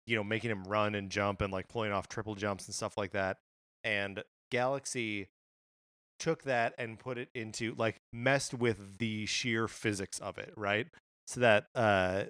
[0.08, 2.98] you know, making him run and jump and like pulling off triple jumps and stuff
[2.98, 3.38] like that.
[3.84, 5.28] And Galaxy
[6.20, 10.88] took that and put it into like messed with the sheer physics of it, right?
[11.28, 12.24] So that uh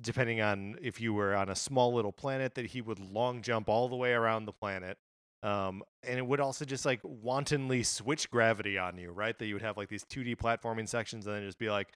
[0.00, 3.68] depending on if you were on a small little planet that he would long jump
[3.68, 4.96] all the way around the planet.
[5.42, 9.38] Um and it would also just like wantonly switch gravity on you, right?
[9.38, 11.88] That you would have like these 2D platforming sections and then just be like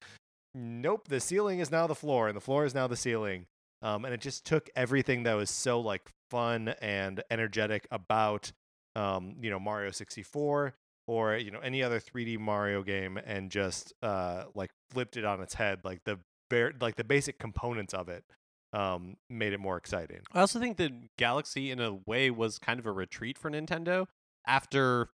[0.54, 3.46] nope, the ceiling is now the floor and the floor is now the ceiling.
[3.82, 8.52] Um, and it just took everything that was so like fun and energetic about
[8.96, 10.74] um, you know Mario 64
[11.06, 15.40] or you know any other 3D Mario game and just uh, like flipped it on
[15.40, 16.18] its head like the
[16.50, 18.24] bare like the basic components of it
[18.72, 20.20] um, made it more exciting.
[20.32, 24.06] I also think that Galaxy, in a way, was kind of a retreat for Nintendo
[24.46, 25.08] after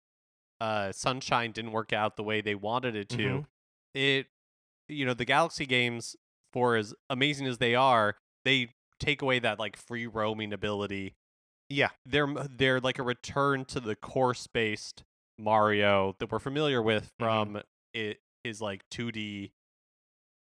[0.60, 3.16] uh, Sunshine didn't work out the way they wanted it to.
[3.16, 3.46] Mhm.
[3.94, 4.26] It,
[4.88, 6.16] you know, the Galaxy games,
[6.52, 11.14] for as amazing as they are, they take away that like free roaming ability.
[11.68, 11.90] Yeah.
[12.06, 15.02] They're they're like a return to the course based
[15.40, 17.18] Mario that we're familiar with Mhm.
[17.18, 17.62] from
[17.94, 19.52] it his like 2D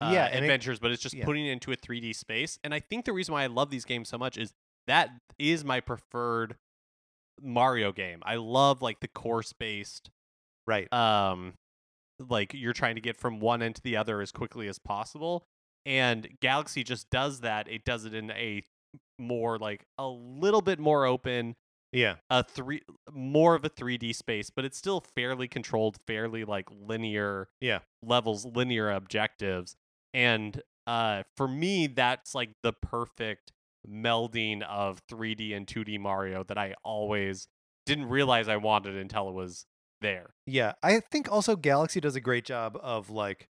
[0.01, 1.25] uh, Yeah, and it- adventures, but it's just yeah.
[1.25, 2.57] putting it into a 3D space.
[2.63, 4.51] And I think the reason why I love these games so much is
[4.87, 6.57] that is my preferred
[7.41, 8.21] Mario game.
[8.25, 10.09] I love like the course based
[10.67, 10.91] Right.
[10.93, 11.55] um
[12.19, 15.43] like you're trying to get from one end to the other as quickly as possible
[15.87, 18.63] and galaxy just does that it does it in a
[19.17, 21.55] more like a little bit more open
[21.91, 22.15] yeah.
[22.29, 27.49] a three more of a 3d space but it's still fairly controlled fairly like linear
[27.59, 27.79] Yeah.
[28.03, 29.75] levels linear objectives
[30.13, 33.51] and uh for me that's like the perfect
[33.87, 37.47] melding of 3d and 2d mario that i always
[37.85, 39.65] didn't realize i wanted until it was
[40.01, 43.47] there Yeah, I think also Galaxy does a great job of like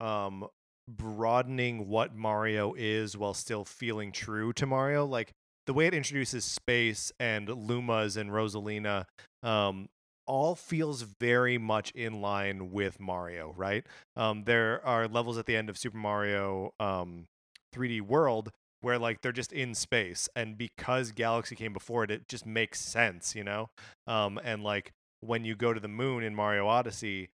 [0.00, 0.46] um
[0.86, 5.06] broadening what Mario is while still feeling true to Mario.
[5.06, 5.32] Like
[5.66, 9.06] the way it introduces space and Lumas and Rosalina
[9.42, 9.88] um
[10.26, 13.84] all feels very much in line with Mario, right?
[14.16, 17.26] Um there are levels at the end of Super Mario um
[17.74, 18.50] 3D World
[18.80, 22.80] where like they're just in space and because Galaxy came before it it just makes
[22.80, 23.68] sense, you know?
[24.06, 27.30] Um and like when you go to the moon in Mario Odyssey,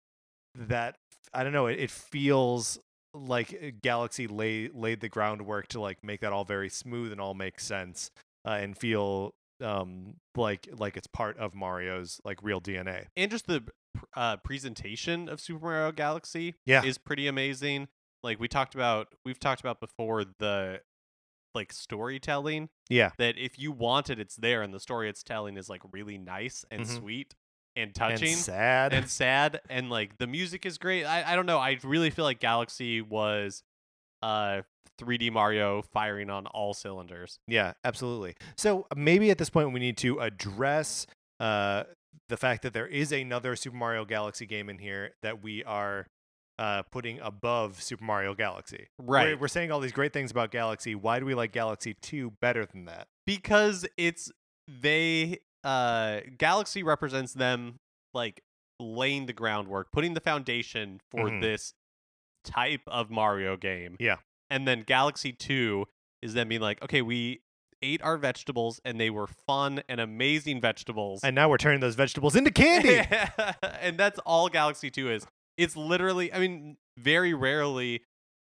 [0.54, 0.96] that
[1.32, 2.78] I don't know, it, it feels
[3.14, 7.20] like uh, Galaxy lay, laid the groundwork to like make that all very smooth and
[7.20, 8.11] all make sense
[8.44, 13.07] uh, and feel um like like it's part of Mario's like real DNA.
[13.16, 13.62] and just the
[14.16, 16.83] uh, presentation of Super Mario Galaxy Yeah.
[16.85, 17.87] is pretty amazing.
[18.24, 20.81] Like we talked about, we've talked about before the
[21.55, 23.11] like storytelling Yeah.
[23.18, 26.18] that if you want it, it's there, and the story it's telling is like really
[26.18, 26.98] nice and Mhm.
[26.98, 27.35] sweet
[27.76, 28.92] and touching And sad.
[28.92, 31.04] and sad, and like the music is great.
[31.04, 31.58] I I don't know.
[31.58, 33.62] I really feel like Galaxy was
[34.22, 34.62] uh
[35.00, 37.38] 3D Mario firing on all cylinders.
[37.48, 38.37] Yeah, absolutely.
[38.56, 41.06] So maybe at this point we need to address
[41.40, 41.82] uh,
[42.28, 46.06] the fact that there is another Super Mario Galaxy game in here that we are
[46.60, 48.87] uh, putting above Super Mario Galaxy.
[49.00, 49.34] Right.
[49.34, 50.94] We're, we're saying all these great things about Galaxy.
[50.94, 53.08] Why do we like Galaxy 2 better than that?
[53.26, 54.30] because it's
[54.68, 57.77] they uh Galaxy represents them
[58.12, 58.42] like
[58.81, 61.40] laying the groundwork, putting the foundation for Mhm.
[61.40, 61.74] this
[62.44, 63.96] type of Mario game.
[63.98, 64.16] Yeah.
[64.50, 65.87] And then Galaxy 2
[66.22, 67.40] is them being like, okay, we
[67.83, 71.20] ate our vegetables and they were fun and amazing vegetables.
[71.24, 73.00] And now we're turning those vegetables into candy.
[73.81, 75.27] and that's all Galaxy 2 is.
[75.57, 78.03] It's literally, I mean, very rarely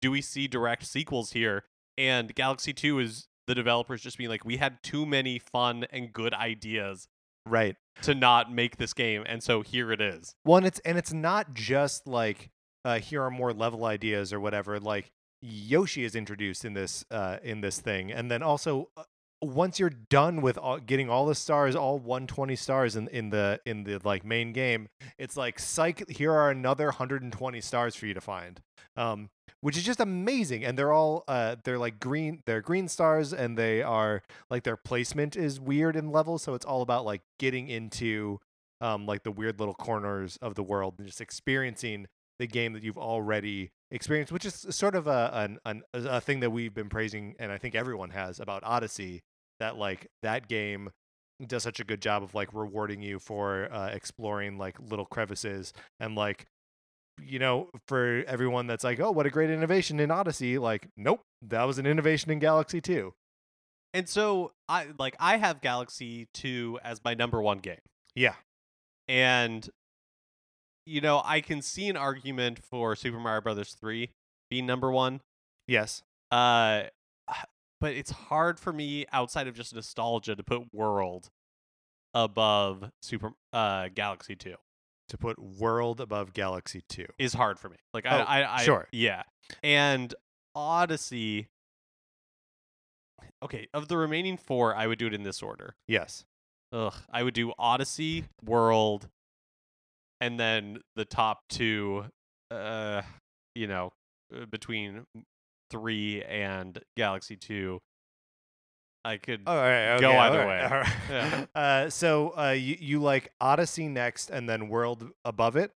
[0.01, 1.65] do we see direct sequels here.
[1.97, 6.13] And Galaxy 2 is the developers just being like, we had too many fun and
[6.13, 7.07] good ideas
[7.45, 7.75] right.
[8.03, 9.23] to not make this game.
[9.27, 10.35] And so here it is.
[10.45, 12.49] Well, and it's and it's not just like
[12.85, 14.79] uh, here are more level ideas or whatever.
[14.79, 19.03] Like Yoshi is introduced in this uh, in this thing, and then also uh,
[19.41, 23.59] once you're done with all, getting all the stars, all 120 stars in in the
[23.65, 26.09] in the like main game, it's like psych.
[26.09, 28.61] Here are another 120 stars for you to find.
[28.95, 29.29] Um,
[29.63, 32.43] which is just amazing, and they're all uh, they're like green.
[32.45, 36.43] They're green stars, and they are like their placement is weird in levels.
[36.43, 38.41] So it's all about like getting into
[38.81, 42.07] um, like the weird little corners of the world and just experiencing
[42.39, 46.41] the game that you've already experienced, which is sort of a an, an, a thing
[46.41, 49.21] that we've been praising, and I think everyone has about Odyssey.
[49.61, 50.89] That like that game
[51.47, 55.71] does such a good job of like rewarding you for uh, exploring like little crevices
[56.01, 56.47] and like
[57.21, 61.21] you know for everyone that's like oh what a great innovation in odyssey like nope
[61.41, 63.13] that was an innovation in galaxy 2
[63.93, 67.83] And so I like I have Galaxy 2 as my number one game.
[68.15, 68.33] yeah
[69.07, 69.69] And
[70.85, 74.09] you know, I can see an argument for Super Mario Brothers 3
[74.49, 75.21] being number 1.
[75.67, 76.83] yes Uh
[77.79, 81.29] but it's hard for me outside of just nostalgia to put World
[82.15, 84.55] above Super uh Galaxy 2.
[85.09, 87.77] To put world above galaxy 2 Is hard for me.
[87.93, 88.87] Like Oh, I, I, I sure.
[88.91, 89.23] yeah.
[89.61, 90.13] And
[90.55, 91.47] Odyssey
[93.43, 95.75] Okay, of the remaining 4, I would do it in this order.
[95.87, 96.23] yes
[96.71, 99.07] Ugh, I would do Odyssey, World,
[100.19, 102.05] and then the top two,
[102.49, 103.03] uh,
[103.53, 103.91] you know,
[104.35, 105.05] uh, between
[105.69, 107.79] three and Galaxy Two.
[109.05, 109.41] I could.
[109.45, 110.61] All right, Go either way.
[110.61, 110.95] right, all right.
[111.09, 111.45] Yeah.
[111.55, 115.71] Uh, so uh, you you like Odyssey next, and then World above it.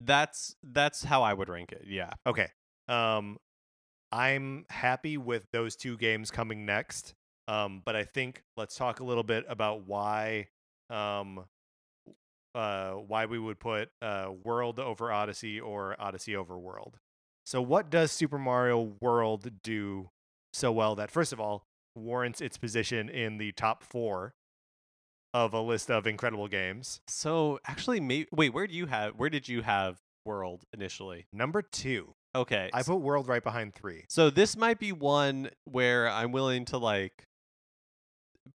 [0.00, 1.84] that's that's how I would rank it.
[1.86, 2.10] Yeah.
[2.26, 2.48] Okay.
[2.88, 3.38] Um,
[4.12, 7.14] I'm happy with those two games coming next.
[7.48, 10.48] Um, but I think let's talk a little bit about why,
[10.88, 11.44] um,
[12.54, 16.98] uh, why we would put uh World over Odyssey or Odyssey over World.
[17.46, 20.10] So what does Super Mario World do
[20.52, 24.34] so well that first of all warrants its position in the top four
[25.32, 27.00] of a list of incredible games?
[27.08, 28.52] So actually, may- wait.
[28.54, 29.14] Where do you have?
[29.16, 31.26] Where did you have World initially?
[31.32, 32.70] Number two, Okay.
[32.72, 34.04] I put World right behind three.
[34.08, 37.26] so this might be one where I'm willing to like.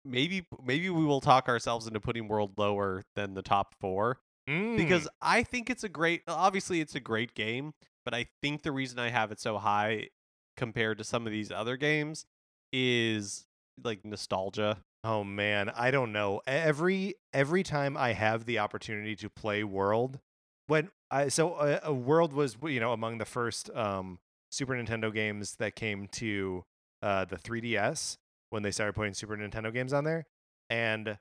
[0.06, 4.20] Maybe maybe we will talk ourselves into putting World lower than the top four.
[4.50, 8.64] Mm, because I think it's a great obviously it's a great game, but I think
[8.64, 10.10] the reason I have it so high
[10.58, 12.26] compared to some of these other games
[12.74, 13.46] is
[13.82, 14.80] like nostalgia.
[15.06, 16.42] Oh man, I don't know.
[16.48, 20.20] Every every time I have the opportunity to play World,
[20.68, 24.20] when I so uh, uh, World was you know among the first um,
[24.52, 26.64] Super Nintendo games that came to
[27.02, 28.18] uh, the 3DS
[28.50, 30.26] when they started putting Super Nintendo games on there,
[30.70, 31.18] and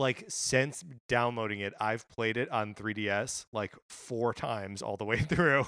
[0.00, 5.18] like since downloading it, I've played it on 3DS like four times all the way
[5.18, 5.66] through,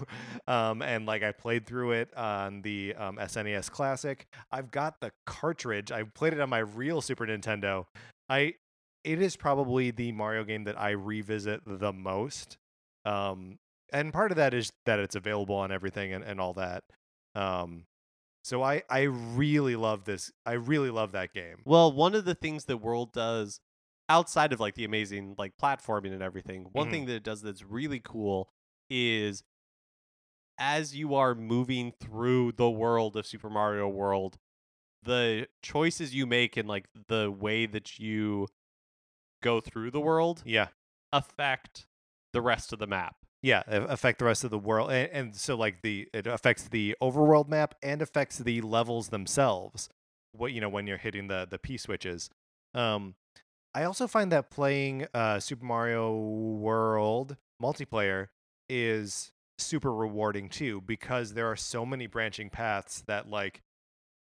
[0.48, 4.26] um, and like I played through it on the um, SNES Classic.
[4.50, 5.92] I've got the cartridge.
[5.92, 7.84] I played it on my real Super Nintendo.
[8.28, 8.54] I
[9.04, 12.56] it is probably the Mario game that I revisit the most.
[13.04, 13.58] Um,
[13.92, 16.84] and part of that is that it's available on everything and, and all that.
[17.34, 17.84] Um,
[18.44, 20.32] so I I really love this.
[20.46, 21.58] I really love that game.
[21.64, 23.60] Well, one of the things that World does
[24.12, 26.90] outside of like the amazing like platforming and everything, one Mhm.
[26.90, 28.50] thing that it does that's really cool
[28.90, 29.42] is
[30.58, 34.38] as you are moving through the world of Super Mario World,
[35.02, 38.48] the choices you make and like the way that you
[39.42, 40.68] go through the world Yeah.
[41.12, 41.86] affect
[42.32, 43.16] the rest of the map.
[43.40, 46.94] Yeah, affect the rest of the world, and, and so like the it affects the
[47.02, 49.88] overworld map and affects the levels themselves.
[50.30, 52.30] What you know when you're hitting the the P switches.
[52.74, 53.16] Um,
[53.74, 58.28] I also find that playing uh, Super Mario World multiplayer
[58.68, 63.62] is super rewarding too because there are so many branching paths that like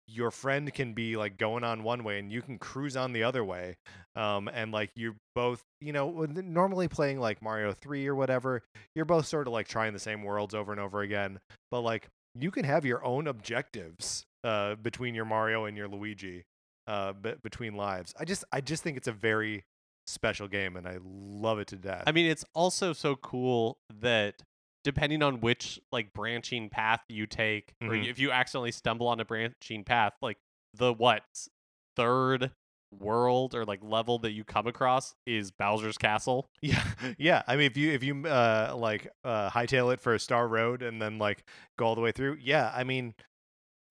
[0.08, 3.24] your friend can be like going on one way and you can cruise on the
[3.24, 3.78] other way
[4.16, 8.62] um and like you're both you know normally playing like Mario 3 or whatever
[8.96, 11.40] you're both sort of like trying the same worlds over and over again
[11.72, 16.44] but like you can have your own objectives uh between your Mario and your Luigi
[16.88, 18.14] uh, be- between lives.
[18.20, 19.66] I just I just think it's a very
[20.06, 22.04] special game, and I love it to death.
[22.08, 24.36] I mean, it's also so cool that
[24.84, 28.08] depending on which like branching path you take, or Mhm.
[28.10, 30.38] if you accidentally stumble on a branching path, like
[30.74, 31.24] the what
[31.96, 32.52] third
[33.00, 36.50] world or like level that you come across is Bowser's Castle.
[36.62, 36.84] Yeah,
[37.18, 37.44] yeah.
[37.48, 40.82] I mean, if you if you uh like uh hightail it for a Star Road
[40.84, 41.44] and then like
[41.78, 42.72] go all the way through, yeah.
[42.76, 43.16] I mean,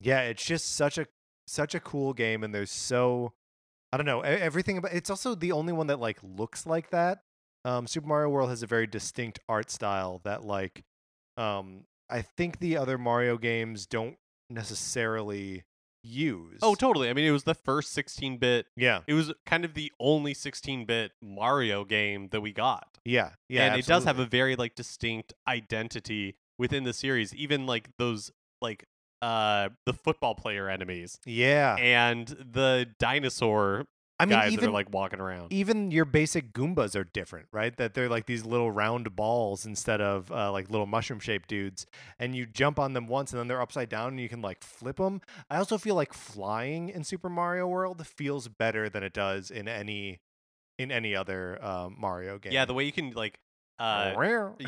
[0.01, 1.07] yeah, it's just such a
[1.53, 3.33] such a cool game, and there's so
[3.93, 4.93] I don't know everything about.
[4.93, 7.23] It's also the only one that like looks like that.
[7.65, 10.83] Um, Super Mario World has a very distinct art style that like,
[11.37, 14.17] um, I think the other Mario games don't
[14.51, 15.63] necessarily
[16.03, 16.59] use.
[16.63, 17.09] Oh, totally.
[17.09, 18.67] I mean, it was the first 16-bit.
[18.77, 22.99] yeah, It was kind of the only 16-bit Mario game that we got.
[23.05, 23.67] yeah, yeah.
[23.67, 28.31] and it does have a very like distinct identity within the series even like those
[28.61, 28.85] like
[29.23, 31.77] uh the football player enemies yeah.
[31.77, 33.87] and the dinosaur
[34.21, 37.49] I mean, guys even that are like walking around even your basic Goombas are different,
[37.53, 37.77] right?
[37.77, 41.87] That they're like these little round balls instead of uh, like little mushroom shaped dudes.
[42.21, 44.63] And you jump on them once and then they're upside down and you can like
[44.63, 45.23] flip them.
[45.51, 49.67] I also feel like flying in Super Mario World feels better than it does in
[49.67, 50.21] any
[50.79, 52.53] in any other uh, Mario game.
[52.53, 53.39] yeah the way you can like
[53.79, 54.13] uh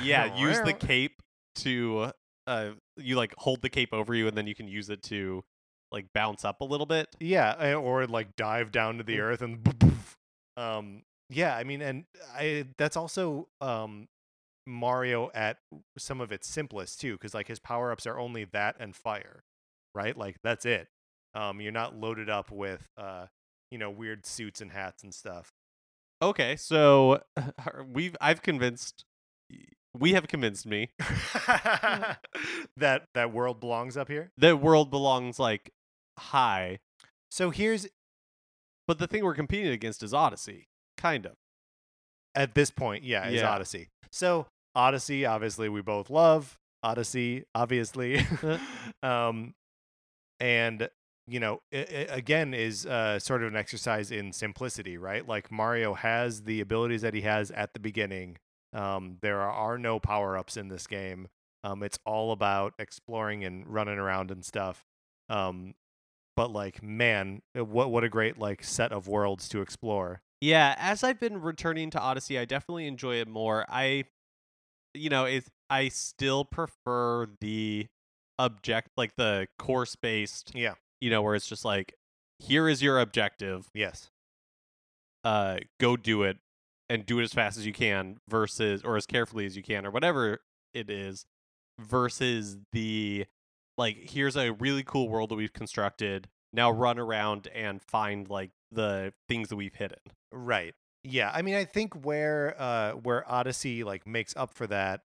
[0.02, 1.22] yeah use the cape
[1.54, 2.10] to
[2.46, 5.44] uh you like hold the cape over you and then you can use it to
[5.92, 9.20] like bounce up a little bit Yeah, eh, or like dive down to the Mm.
[9.20, 9.96] earth and
[10.56, 14.08] um yeah, I mean and I that's also um
[14.66, 15.58] Mario at
[15.98, 19.44] some of its simplest too cuz like his power-ups are only that and fire,
[19.94, 20.16] right?
[20.16, 20.88] Like that's it.
[21.34, 23.26] Um you're not loaded up with uh
[23.70, 25.52] you know weird suits and hats and stuff.
[26.22, 27.20] okay so
[27.92, 29.04] we've i've convinced
[29.98, 30.90] we have convinced me
[32.76, 34.30] that that world belongs up here.
[34.38, 35.70] that world belongs like
[36.18, 36.78] high
[37.30, 37.86] So here's
[38.86, 40.66] But the thing we're competing against is Odyssey,
[40.96, 41.32] kind of.
[42.34, 43.50] at this point, yeah, is Yeah.
[43.50, 43.88] Odyssey.
[44.12, 48.26] So Odyssey, obviously, we both love Odyssey, obviously,
[49.02, 49.54] um,
[50.40, 50.88] and
[51.26, 51.82] you know, i i
[52.16, 55.26] again, is uh, sort of an exercise in simplicity, right?
[55.26, 58.36] Like Mario has the abilities that he has at the beginning.
[58.74, 61.28] Um, there are no power ups in this game.
[61.62, 64.84] Um, it's all about exploring and running around and stuff.
[65.28, 65.74] Um,
[66.36, 70.20] but like, man, uh, what what a great like set of worlds to explore.
[70.40, 73.64] Yeah, as I've been returning to Odyssey, I definitely enjoy it more.
[73.68, 74.04] I,
[74.92, 77.86] you know, it's I still prefer the
[78.38, 80.52] object, like the course based.
[80.54, 80.74] Yeah.
[81.00, 81.94] You know, where it's just like,
[82.40, 83.70] here is your objective.
[83.72, 84.10] Yes.
[85.22, 86.36] Uh, go do it,
[86.88, 89.86] and do it as fast as you can, versus or as carefully as you can,
[89.86, 90.40] or whatever
[90.72, 91.26] it is,
[91.80, 93.26] versus the
[93.76, 98.50] like here's a really cool world that we've constructed now run around and find like
[98.70, 99.98] the things that we've hidden
[100.34, 100.74] Right.
[101.04, 101.30] Yeah.
[101.32, 105.02] I mean, I think where uh where Odyssey like makes up for that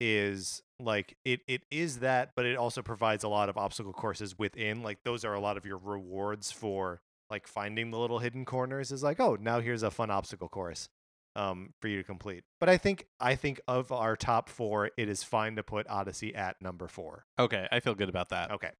[0.00, 4.38] is like it it is that, but it also provides a lot of obstacle courses
[4.38, 4.82] within.
[4.82, 7.00] Like those are a lot of your rewards for
[7.30, 8.92] like finding the little hidden corners.
[8.92, 10.88] Is like, oh, now here's a fun obstacle course
[11.36, 12.42] um for you to complete.
[12.58, 16.34] But I think I think of our top four, it is fine to put Odyssey
[16.34, 17.26] at number four.
[17.38, 18.70] okay i feel good about that Okay.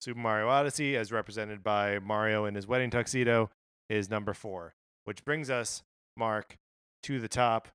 [0.00, 3.50] Super Mario Odyssey, as represented by Mario in his wedding tuxedo,
[3.88, 5.84] is number four, which brings us,
[6.16, 6.56] Mark,
[7.04, 7.68] to the top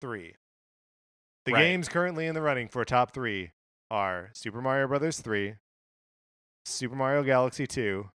[0.00, 0.34] three.
[1.44, 1.62] The Right.
[1.62, 3.52] games currently in the running for top three
[3.92, 5.54] are Super Mario Brothers 3,
[6.66, 8.10] Super Mario Galaxy 2,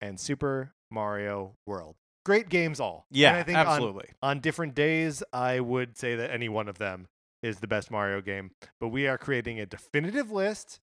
[0.00, 1.96] and Super Mario World.
[2.26, 3.06] Great games all.
[3.10, 6.78] yeah and I think absolutely on different days, I would say that any one of
[6.78, 7.06] them
[7.40, 8.50] is the best Mario game.
[8.80, 10.80] But we are creating a definitive list,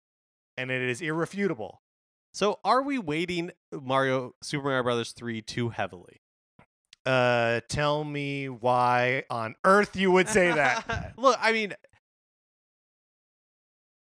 [0.58, 1.80] and it is irrefutable.
[2.34, 6.22] so are we weighting mario super mario brothers 3 too heavily
[7.06, 11.14] Uh, tell me why on earth you would say that.
[11.18, 11.74] look i mean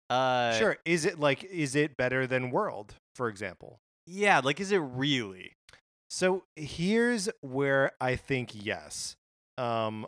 [0.09, 0.77] uh sure.
[0.83, 3.79] Is it like, is it better than World, for example?
[4.07, 5.53] yeah like is it really
[6.13, 9.15] So here's where I think yes.
[9.57, 10.05] Um,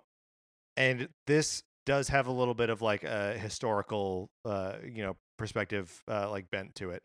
[0.75, 6.03] and this does have a little bit of like a historical, uh, you know, perspective,
[6.11, 7.03] uh, like bent to it.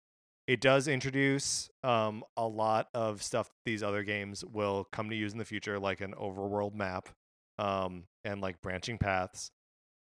[0.49, 5.31] It does introduce um a lot of stuff these other games will come to use
[5.31, 7.09] in the future, like an overworld map,
[7.57, 9.53] um, and like branching paths.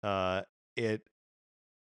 [0.01, 0.41] Uh,
[0.75, 1.03] it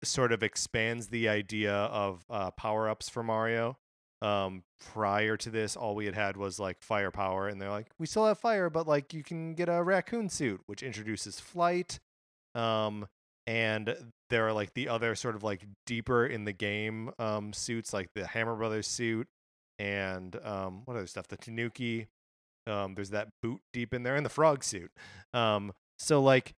[0.01, 3.77] sort of expands the idea of uh, power ups for Mario
[4.21, 8.05] um prior to this all we had had was like firepower and they're like we
[8.05, 11.99] still have fire but like you can get a raccoon suit which introduces flight
[12.55, 13.07] um
[13.47, 13.95] and
[14.29, 18.09] there are like the other sort of like deeper in the game um suits like
[18.13, 19.27] the hammer brothers suit
[19.79, 22.07] and um what other stuff the tanuki
[22.67, 24.91] Um, there's that boot deep in there and the frog suit.
[25.33, 26.53] Um, so like,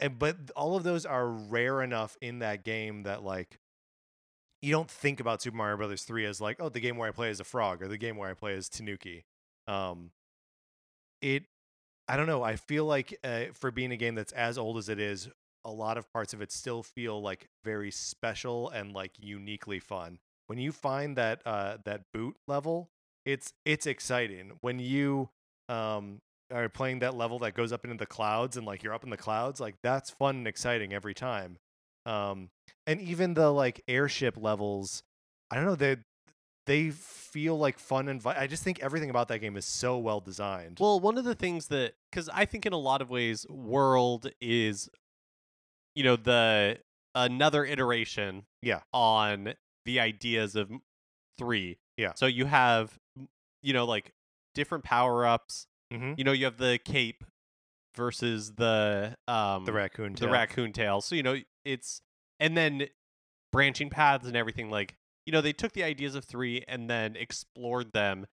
[0.00, 3.58] and but all of those are rare enough in that game that like
[4.62, 7.10] you don't think about Super Mario Brothers 3 as like, oh, the game where I
[7.10, 9.24] play as a frog or the game where I play as Tanuki.
[9.66, 10.12] Um,
[11.20, 11.44] it,
[12.08, 12.42] I don't know.
[12.42, 15.28] I feel like uh, for being a game that's as old as it is,
[15.64, 20.18] a lot of parts of it still feel like very special and like uniquely fun.
[20.46, 22.90] When you find that uh, that boot level,
[23.24, 24.52] it's it's exciting.
[24.60, 25.28] When you
[25.68, 26.20] um,
[26.52, 29.10] are playing that level that goes up into the clouds and like you're up in
[29.10, 31.58] the clouds, like that's fun and exciting every time.
[32.06, 32.50] Um,
[32.86, 35.02] and even the like airship levels,
[35.50, 35.96] I don't know they
[36.66, 39.98] they feel like fun and vi- I just think everything about that game is so
[39.98, 40.78] well designed.
[40.80, 44.30] Well, one of the things that because I think in a lot of ways, World
[44.40, 44.88] is,
[45.94, 46.78] you know, the
[47.14, 48.80] another iteration, Yeah.
[48.92, 50.70] on the ideas of
[51.38, 51.78] three.
[51.96, 52.12] Yeah.
[52.14, 52.98] So you have,
[53.62, 54.12] you know, like
[54.54, 55.66] different power ups.
[55.92, 56.16] Mhm.
[56.16, 57.24] You know, you have the cape
[57.94, 61.00] versus the um the raccoon the raccoon tail.
[61.02, 62.02] So you know, it's
[62.40, 62.86] and then
[63.52, 64.70] branching paths and everything.
[64.70, 64.96] Like
[65.26, 68.26] you know, they took the ideas of three and then explored them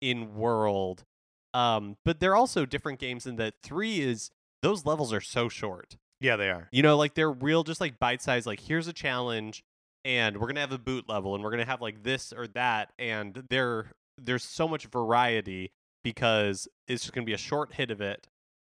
[0.00, 1.04] in World.
[1.52, 4.30] Um, but they're also different games in that three is
[4.62, 5.96] those levels are so short.
[6.20, 6.68] Yeah, they are.
[6.70, 8.46] You know, like they're real, just like bite size.
[8.46, 9.64] Like here's a challenge,
[10.04, 12.92] and we're gonna have a boot level, and we're gonna have like this or that,
[12.98, 15.72] and there there's so much variety
[16.04, 18.28] because it's just gonna be a short hit of it,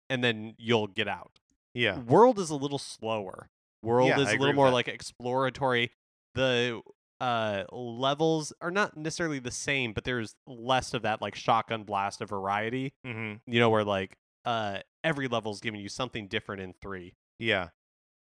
[0.10, 1.40] and then you'll get out.
[1.74, 2.00] Yeah.
[2.00, 3.50] World is a little slower.
[3.84, 5.92] World Yeah, is I a little more like exploratory.
[6.36, 6.82] The
[7.20, 12.22] uh levels are not necessarily the same, but there's less of that like shotgun blast
[12.22, 12.94] of variety.
[13.06, 13.52] Mm-hmm.
[13.52, 17.14] You know, where like uh every level's giving you something different in three.
[17.40, 17.70] Yeah.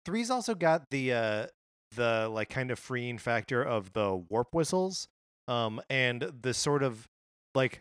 [0.04, 1.46] Three's also got the uh
[1.96, 5.08] the like kind of freeing factor of the warp whistles.
[5.48, 7.08] Um and the sort of
[7.54, 7.80] like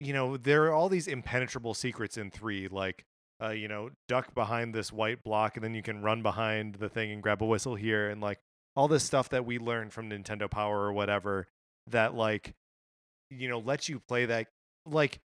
[0.00, 3.04] you know, there are all these impenetrable secrets in three, like
[3.42, 6.88] uh, you know, duck behind this white block and then you can run behind the
[6.88, 8.38] thing and grab a whistle here and like
[8.76, 11.46] all this stuff that we learned from Nintendo Power or whatever
[11.88, 12.54] that like
[13.30, 14.46] you know lets you play that
[14.86, 15.18] like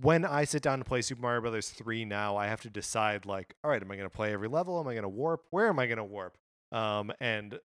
[0.00, 3.26] when I sit down to play Super Mario Brothers 3 now, I have to decide
[3.26, 4.80] like, all right, am I going to play every level?
[4.80, 5.42] Am I going to warp?
[5.50, 6.36] Where am I going to warp?
[6.72, 7.58] Um and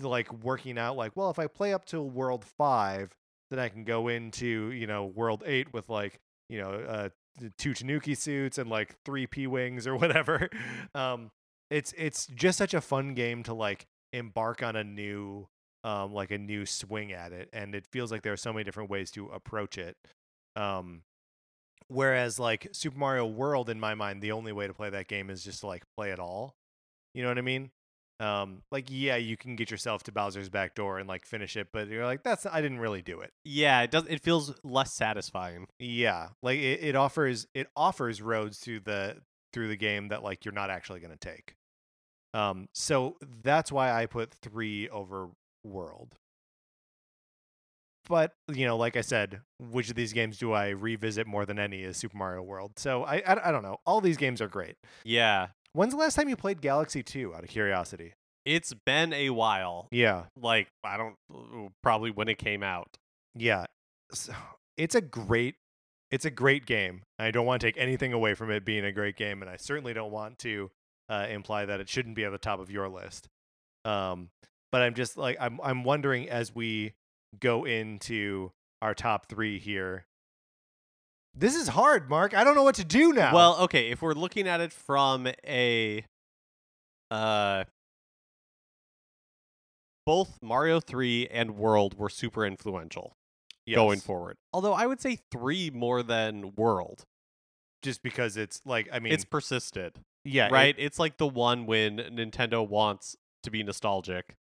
[0.00, 3.14] like working out like, well, if I play up to world 5,
[3.50, 7.08] then I can go into, you know, world 8 with like, you know, uh
[7.58, 10.48] two Tanuki suits and like three P wings or whatever.
[10.94, 11.30] Um
[11.70, 15.48] it's it's just such a fun game to like embark on a new
[15.84, 18.64] um like a new swing at it and it feels like there are so many
[18.64, 19.96] different ways to approach it.
[20.56, 21.02] Um
[21.88, 25.30] whereas like Super Mario World in my mind the only way to play that game
[25.30, 26.54] is just to like play it all.
[27.14, 27.70] You know what I mean?
[28.20, 31.68] Um like yeah, you can get yourself to Bowser's back door and like finish it,
[31.72, 33.32] but you're like that's I didn't really do it.
[33.44, 34.06] Yeah, it does.
[34.08, 35.66] It feels less satisfying.
[35.78, 39.16] Yeah, like it, it offers it offers roads through the
[39.52, 41.54] through the game that like you're not actually going to take.
[42.34, 45.28] Um, so that's why I put three over
[45.64, 46.16] World.
[48.08, 51.58] But you know, like I said, which of these games do I revisit more than
[51.58, 52.72] any is Super Mario World.
[52.78, 53.78] So I I, I don't know.
[53.86, 54.76] All these games are great.
[55.04, 57.34] Yeah, When's the last time you played Galaxy Two?
[57.34, 58.14] Out of curiosity.
[58.44, 59.88] it's been a while.
[59.90, 61.16] Yeah, Like I don't
[61.82, 62.96] probably when it came out.
[63.34, 63.66] yeah.
[64.12, 64.32] So,
[64.76, 65.56] it's a great
[66.10, 67.02] it's a great game.
[67.18, 69.56] I don't want to take anything away from it being a great game, and I
[69.56, 70.70] certainly don't want to
[71.08, 73.28] uh, imply that it shouldn't be at the top of your list.
[73.86, 74.28] Um,
[74.70, 76.92] but I'm just like I'm I'm wondering as we
[77.40, 78.52] go into
[78.82, 80.04] our top three here.
[81.34, 82.34] This is hard, Mark.
[82.34, 83.34] I don't know what to do now.
[83.34, 86.04] Well, okay, if we're looking at it from a
[87.10, 87.64] uh
[90.04, 93.12] both Mario 3 and World were super influential
[93.72, 94.36] going forward.
[94.52, 97.04] Although I would say 3 more than World.
[97.82, 100.74] just because it's like I mean, it's persisted, yeah, it- right?
[100.78, 104.34] it's like the one when Nintendo wants to be nostalgic.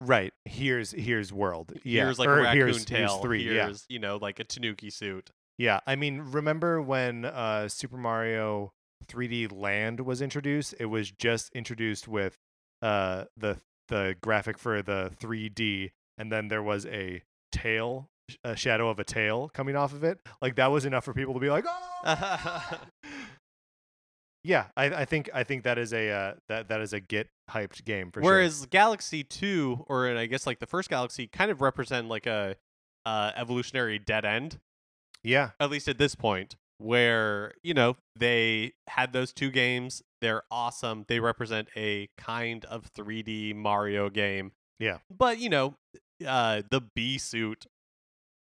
[0.00, 0.32] right.
[0.44, 1.72] Here's here's World.
[1.84, 3.08] Yeah, Here's like or a raccoon here's, tail.
[3.08, 3.42] Here's three.
[3.44, 3.64] yeah.
[3.66, 5.30] Here's, you know, like a Tanuki suit.
[5.58, 8.72] Yeah, I mean, remember when uh, Super Mario
[9.08, 10.74] 3D Land was introduced?
[10.78, 12.36] It was just introduced with
[12.82, 18.08] uh, the the graphic for the 3D, and then there was a tail,
[18.44, 20.18] a shadow of a tail coming off of it.
[20.42, 22.70] Like that was enough for people to be like, "Oh!"
[24.44, 27.28] yeah, I, I think I think that is a uh, that that is a get
[27.50, 28.30] hyped game for sure.
[28.30, 32.56] Whereas Galaxy 2 or I guess like the first Galaxy kind of represent like a
[33.06, 34.58] uh, evolutionary dead end
[35.26, 40.42] Yeah, at least at this point where you know they had those two games they're
[40.50, 44.98] awesome they represent a kind of 3D Mario game Yeah.
[45.10, 45.74] but you know
[46.26, 47.64] uh the Bee suit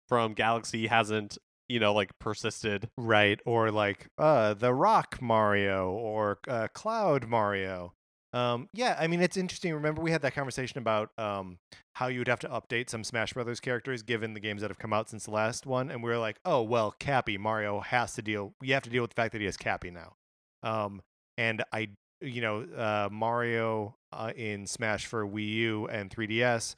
[0.09, 1.37] from Galaxy hasn't
[1.69, 2.89] you know, like persisted.
[2.99, 7.93] right or like uh the rock mario or uh, cloud mario
[8.35, 11.59] um yeah i mean it's interesting remember we had that conversation about um
[11.95, 14.79] how you would have to update some smash brothers characters given the games that have
[14.79, 18.13] come out since the last one and we were like oh well cappy mario has
[18.15, 20.15] to deal you have to deal with the fact that he has cappy now.
[20.63, 21.01] Um
[21.39, 21.89] and i
[22.21, 26.77] you know uh mario uh, in smash for wii u and 3ds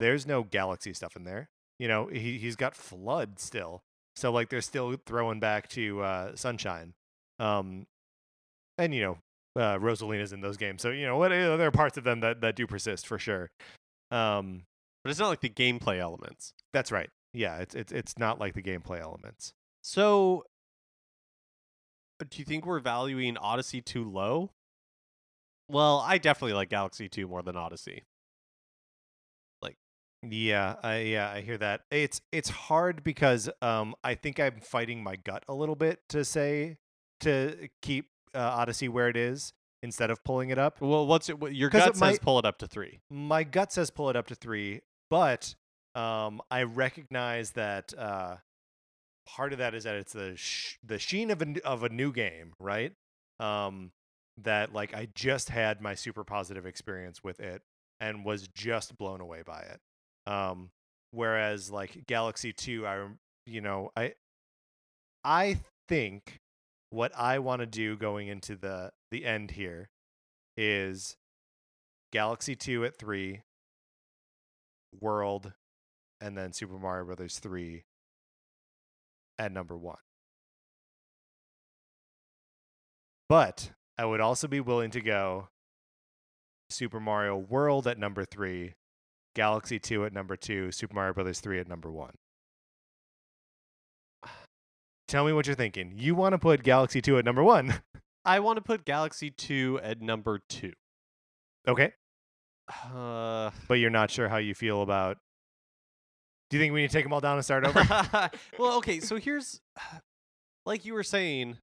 [0.00, 1.48] there's no galaxy stuff in there
[1.78, 3.82] you know he, he's got FLUDD still
[4.16, 6.94] so like they're still throwing back to uh, Sunshine,
[7.38, 7.86] um,
[8.78, 9.18] and you know
[9.56, 10.82] uh, Rosalina's in those games.
[10.82, 13.18] So you know what uh, there are parts of them that that do persist for
[13.18, 13.50] sure.
[14.10, 14.64] Um,
[15.02, 16.52] But it's not like the gameplay elements.
[16.72, 17.10] that's right.
[17.32, 19.52] Yeah, it's it's it's not like the gameplay elements.
[19.82, 20.44] So,
[22.20, 24.50] do you think we're valuing Odyssey too low?
[25.68, 28.02] Well, I definitely like Galaxy 2 more than Odyssey.
[29.62, 29.76] Like,
[30.22, 31.82] yeah, I yeah I hear that.
[31.90, 36.24] It's it's hard because um I think I'm fighting my gut a little bit to
[36.24, 36.76] say
[37.20, 40.80] to keep uh, Odyssey where it is instead of pulling it up.
[40.80, 41.38] Well, what's it?
[41.38, 43.00] What, your gut it says might- pull it up to three.
[43.10, 44.80] my gut says pull it up to three,
[45.10, 45.54] but
[45.94, 48.36] um, I recognize that uh,
[49.26, 52.12] part of that is that it's the sh- the sheen of a of a new
[52.12, 52.92] game, right?
[53.40, 53.92] Um,
[54.42, 57.62] that like I just had my super positive experience with it
[58.00, 59.80] and was just blown away by it.
[60.30, 60.70] Um,
[61.12, 63.06] whereas like Galaxy Two, I
[63.46, 64.14] you know I
[65.24, 65.58] I
[65.88, 66.40] think
[66.94, 69.90] what I want to do going into the the end here
[70.56, 71.16] is
[72.12, 73.42] Galaxy 2 at 3,
[75.00, 75.52] World,
[76.20, 77.82] and then Super Mario Brothers 3
[79.38, 79.96] at number 1.
[83.28, 85.48] But I would also be willing to go
[86.70, 88.74] Super Mario World at number 3,
[89.34, 92.10] Galaxy 2 at number 2, Super Mario Brothers 3 at number 1.
[95.08, 95.92] Tell me what you're thinking.
[95.96, 97.74] You want to put Galaxy 2 at number 1.
[98.24, 100.72] I want to put Galaxy 2 at number two.
[101.68, 101.92] okay.
[102.68, 105.18] Uh, But you're not sure how you feel about
[106.48, 107.80] Do you think we need to take them all down and start over?
[108.58, 109.60] well, okay, so here's
[110.66, 111.58] like you were saying,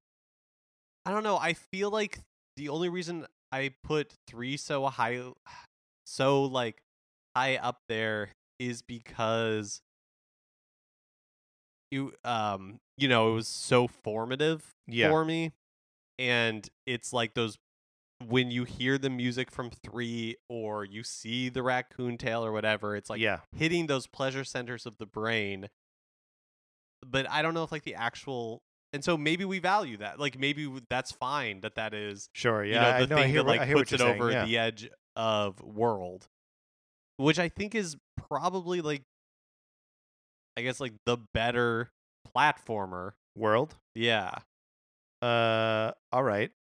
[1.04, 2.20] I don't know, I feel like
[2.58, 5.20] the only reason I put 3 so high
[6.06, 6.84] so like
[7.36, 8.30] high up there
[8.60, 9.82] is because
[11.92, 15.10] you um you know, it was so formative Yeah.
[15.10, 15.52] for me
[16.20, 17.58] and it's like those
[18.28, 22.96] when you hear the music from 3 or you see the raccoon tail or whatever,
[22.96, 23.40] it's like yeah.
[23.56, 25.70] hitting those pleasure centers of the brain.
[27.06, 28.62] But I don't know if like the actual
[28.94, 30.20] and so maybe we value that.
[30.20, 32.64] Like maybe that's fine that that is Sure.
[32.64, 32.82] you Yeah.
[32.84, 34.16] know I, the no, I thing hear, that like I hear what puts it saying,
[34.22, 34.46] over yeah.
[34.46, 36.28] the edge of world,
[37.18, 39.04] which I think is probably like
[40.58, 41.90] I guess like the better
[42.36, 43.12] platformer.
[43.36, 43.76] world.
[43.96, 44.32] Yeah.
[45.22, 46.52] Uh all right.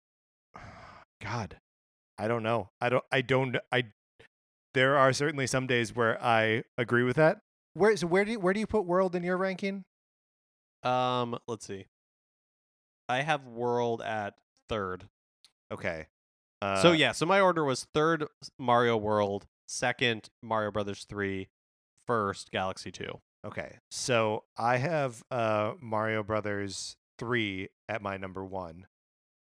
[1.23, 1.59] God.
[2.19, 2.69] I don't know.
[2.81, 3.85] I don't I don't I
[4.75, 7.41] there are certainly some days where I agree with that.
[7.75, 9.85] Where so where do you, where do you put world in your ranking?
[10.83, 11.87] Um, let's see.
[13.09, 14.35] I have world at
[14.69, 15.05] third.
[15.73, 16.07] Okay.
[16.63, 18.27] Uh, so yeah, so my order was third
[18.59, 21.49] Mario World, second Mario Brothers 3,
[22.07, 23.19] first Galaxy 2.
[23.45, 23.79] Okay.
[23.91, 28.87] So I have uh Mario Brothers 3 at my number 1,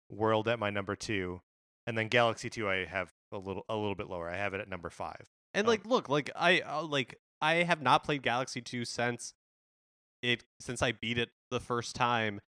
[0.10, 1.42] World at my number 2,
[1.86, 4.30] and then Galaxy 2 I have a little a little bit lower.
[4.30, 5.16] I have it at number 5.
[5.54, 9.34] And Um, like look, like I uh, like I have not played Galaxy 2 since
[10.22, 12.40] it since I beat it the first time.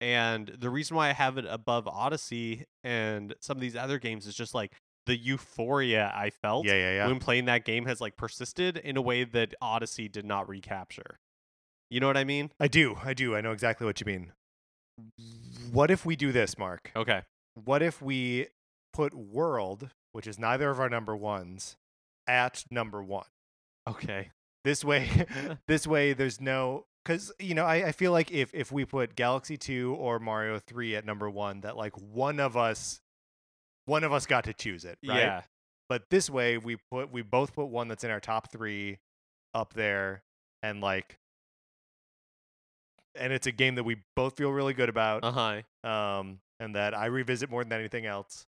[0.00, 4.26] And the reason why I have it above Odyssey and some of these other games
[4.26, 4.72] is just like
[5.06, 7.06] the euphoria I felt Yeah, yeah, yeah.
[7.06, 11.18] when playing that game has like persisted in a way that Odyssey did not recapture.
[11.90, 12.50] You know what I mean?
[12.58, 12.96] I do.
[13.04, 13.36] I do.
[13.36, 14.32] I know exactly what you mean.
[15.70, 16.90] What if we do this, Mark?
[16.96, 17.22] Okay.
[17.54, 18.48] What if we
[18.92, 21.76] put World, which is neither of our number ones,
[22.26, 23.24] at number 1?
[23.88, 24.30] Okay.
[24.64, 25.26] This way
[25.68, 29.14] this way there's no because you know I, I feel like if if we put
[29.14, 33.00] galaxy 2 or mario 3 at number one that like one of us
[33.86, 35.42] one of us got to choose it right Yeah.
[35.88, 38.98] but this way we put we both put one that's in our top three
[39.54, 40.22] up there
[40.62, 41.18] and like
[43.14, 45.32] and it's a game that we both feel really good about Uh
[45.84, 45.88] huh.
[45.88, 48.44] um and that i revisit more than anything else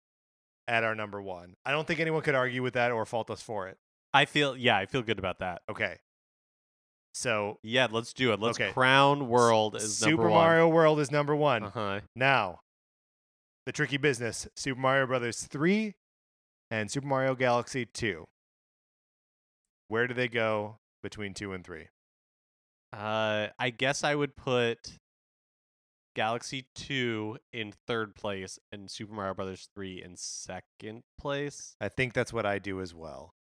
[0.68, 3.42] at our number one i don't think anyone could argue with that or fault us
[3.42, 3.78] for it
[4.14, 5.62] I feel yeah, I feel good about that.
[5.70, 5.98] okay
[7.14, 8.40] so Yeah, let's do it.
[8.40, 8.72] Let's Okay.
[8.72, 10.44] crown world as Super number one.
[10.46, 11.64] Mario World is number one.
[11.64, 12.00] Uh huh.
[12.16, 12.60] Now,
[13.66, 15.96] the tricky business: Super Mario Brothers three
[16.70, 18.26] and Super Mario Galaxy two.
[19.88, 21.88] Where do they go between two and three?
[22.92, 24.98] Uh, I guess I would put
[26.16, 31.76] Galaxy 2 in third place and Super Mario Brothers 3 in second place.
[31.80, 33.34] I think that's what I do as well.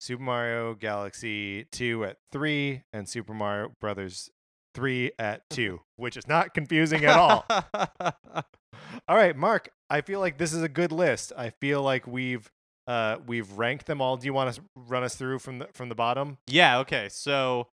[0.00, 4.30] Super Mario Galaxy 2 at 3 and Super Mario Brothers
[4.74, 7.44] 3 at 2, which is not confusing at all.
[9.08, 11.32] all right, Mark, I feel like this is a good list.
[11.36, 12.50] I feel like we've
[12.86, 14.16] uh we've ranked them all.
[14.16, 16.38] Do you want to run us through from the from the bottom?
[16.46, 17.08] yeah, okay.
[17.10, 17.68] So,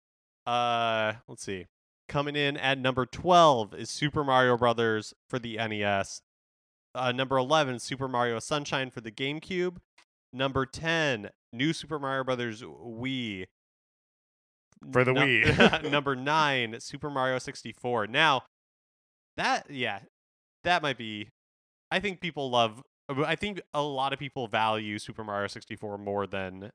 [0.47, 1.67] uh, let's see.
[2.09, 6.21] Coming in at number 12 is Super Mario Brothers for the NES.
[6.95, 9.77] Uh, number 11, Super Mario Sunshine for the GameCube.
[10.33, 13.47] Number 10, New Super Mario Brothers Wii.
[14.93, 15.91] For the Nu- Wii.
[15.91, 18.09] number 9, Super Mario 64.
[18.09, 18.43] Now,
[19.39, 20.01] that yeah,
[20.65, 21.29] that might be
[21.91, 22.83] I think people love
[23.27, 26.71] I think a lot of people value Super Mario 64 more than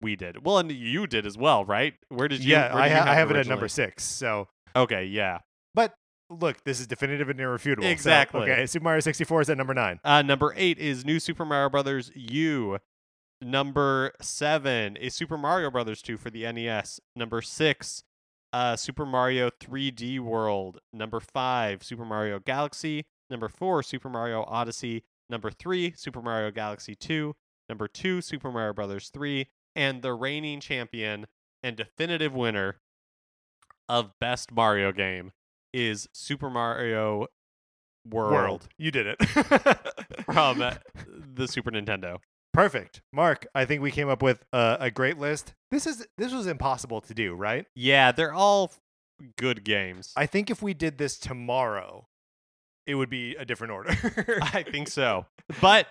[0.00, 0.44] we did.
[0.44, 1.94] Well, and you did as well, right?
[2.08, 4.02] Where did you yeah, where I, you ha- I have it at number 6.
[4.02, 5.38] So, Okay, yeah.
[5.74, 5.94] but
[6.28, 7.84] look, this is definitive and irrefutable.
[7.86, 8.42] So, Exactly.
[8.42, 10.00] okay, Super Mario 64 is at number 9.
[10.04, 12.78] Uh, number eight is New Super Mario Brothers U.
[13.42, 17.00] Number seven is Super Mario Brothers 2 for the NES.
[17.14, 18.02] Number six,
[18.52, 20.78] uh, Super Mario 3D World.
[20.92, 23.04] Number five, Super Mario Galaxy.
[23.30, 25.04] Number four, Super Mario Odyssey.
[25.28, 27.34] Number three, Super Mario Galaxy 2.
[27.68, 29.48] Number two, Super Mario Brothers 3.
[29.74, 31.26] And the reigning champion
[31.62, 32.76] and definitive winner
[33.88, 35.32] of Best Mario Game
[35.72, 37.26] is Super Mario
[38.08, 39.22] World, You did it.
[40.32, 40.58] from
[41.34, 42.18] the Super Nintendo.
[42.52, 43.02] Perfect.
[43.12, 45.54] Mark, I think we came up with a, a great list.
[45.70, 47.66] This is this was impossible to do, right?
[47.74, 48.72] Yeah, they're all
[49.36, 50.12] good games.
[50.16, 52.06] I think if we did this tomorrow,
[52.86, 53.90] it would be a different order.
[54.42, 55.26] I think so.
[55.60, 55.86] But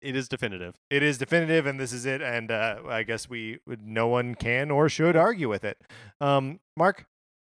[0.00, 0.74] it is definitive.
[0.90, 2.22] it is definitive, and this is it.
[2.22, 5.78] And uh, I guess we no one can or should argue with it.
[6.20, 7.04] Um, Mark,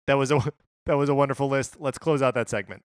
[0.07, 0.41] that was a
[0.87, 1.76] that was a wonderful list.
[1.79, 2.83] Let's close out that segment.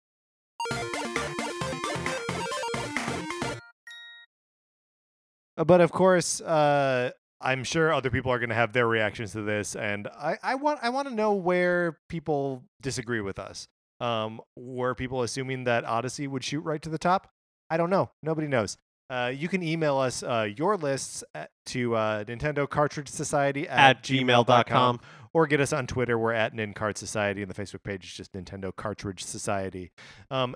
[5.56, 9.32] Uh, But of course, uh, I'm sure other people are going to have their reactions
[9.32, 13.66] to this, and I, I want I want to know where people disagree with us.
[14.02, 17.30] Um, were people assuming that Odyssey would shoot right to the top?
[17.70, 18.10] I don't know.
[18.22, 18.76] Nobody knows.
[19.08, 23.98] Uh, you can email us uh, your lists at, to uh, Nintendo Cartridge Society at,
[23.98, 25.00] At gmail.com.
[25.34, 26.18] or get us on Twitter.
[26.18, 29.90] We're at NinCart Society, and the Facebook page is just Nintendo Cartridge Society.
[30.30, 30.54] Um,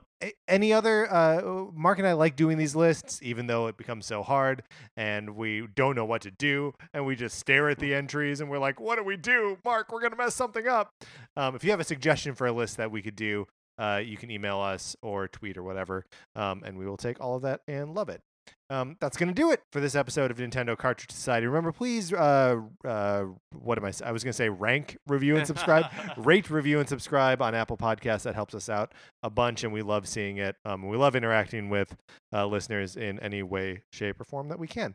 [0.49, 1.13] any other?
[1.13, 4.63] Uh, Mark and I like doing these lists, even though it becomes so hard,
[4.97, 8.51] and we don't know what to do, and we just stare at the entries, and
[8.51, 9.93] we're like, "What do we do, Mark?
[9.93, 10.93] We're gonna mess something up."
[11.37, 13.47] Um, if you have a suggestion for a list that we could do,
[13.79, 17.37] uh, you can email us or tweet or whatever, um, and we will take all
[17.37, 18.23] of that and love it.
[18.69, 21.47] Um, that's going to do it for this episode of Nintendo Cartridge Society.
[21.47, 23.93] Remember, please, uh, uh, what am I?
[24.05, 25.87] I was going to say rank, review, and subscribe.
[26.17, 28.23] Rate, review, and subscribe on Apple Podcasts.
[28.23, 28.93] That helps us out
[29.23, 30.57] a bunch, and we love seeing it.
[30.65, 31.95] Um, we love interacting with
[32.33, 34.95] uh, listeners in any way, shape, or form that we can.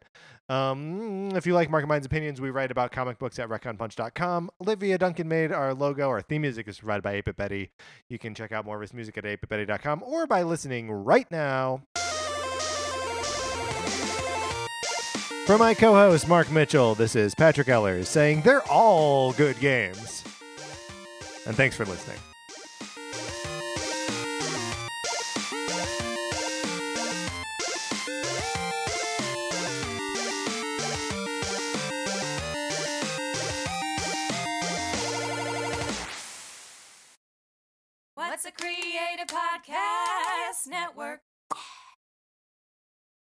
[0.50, 4.50] Um, if you like Mark and Mind's opinions, we write about comic books at ReckonPunch.com.
[4.62, 6.10] Olivia Duncan made our logo.
[6.10, 7.72] Our theme music is provided by 8 Betty.
[8.10, 11.84] You can check out more of his music at 8bitbetty.com or by listening right now.
[15.46, 20.24] For my co host, Mark Mitchell, this is Patrick Ellers saying they're all good games.
[21.46, 22.20] And thanks for listening.
[38.14, 41.22] What's a Creative Podcast Network?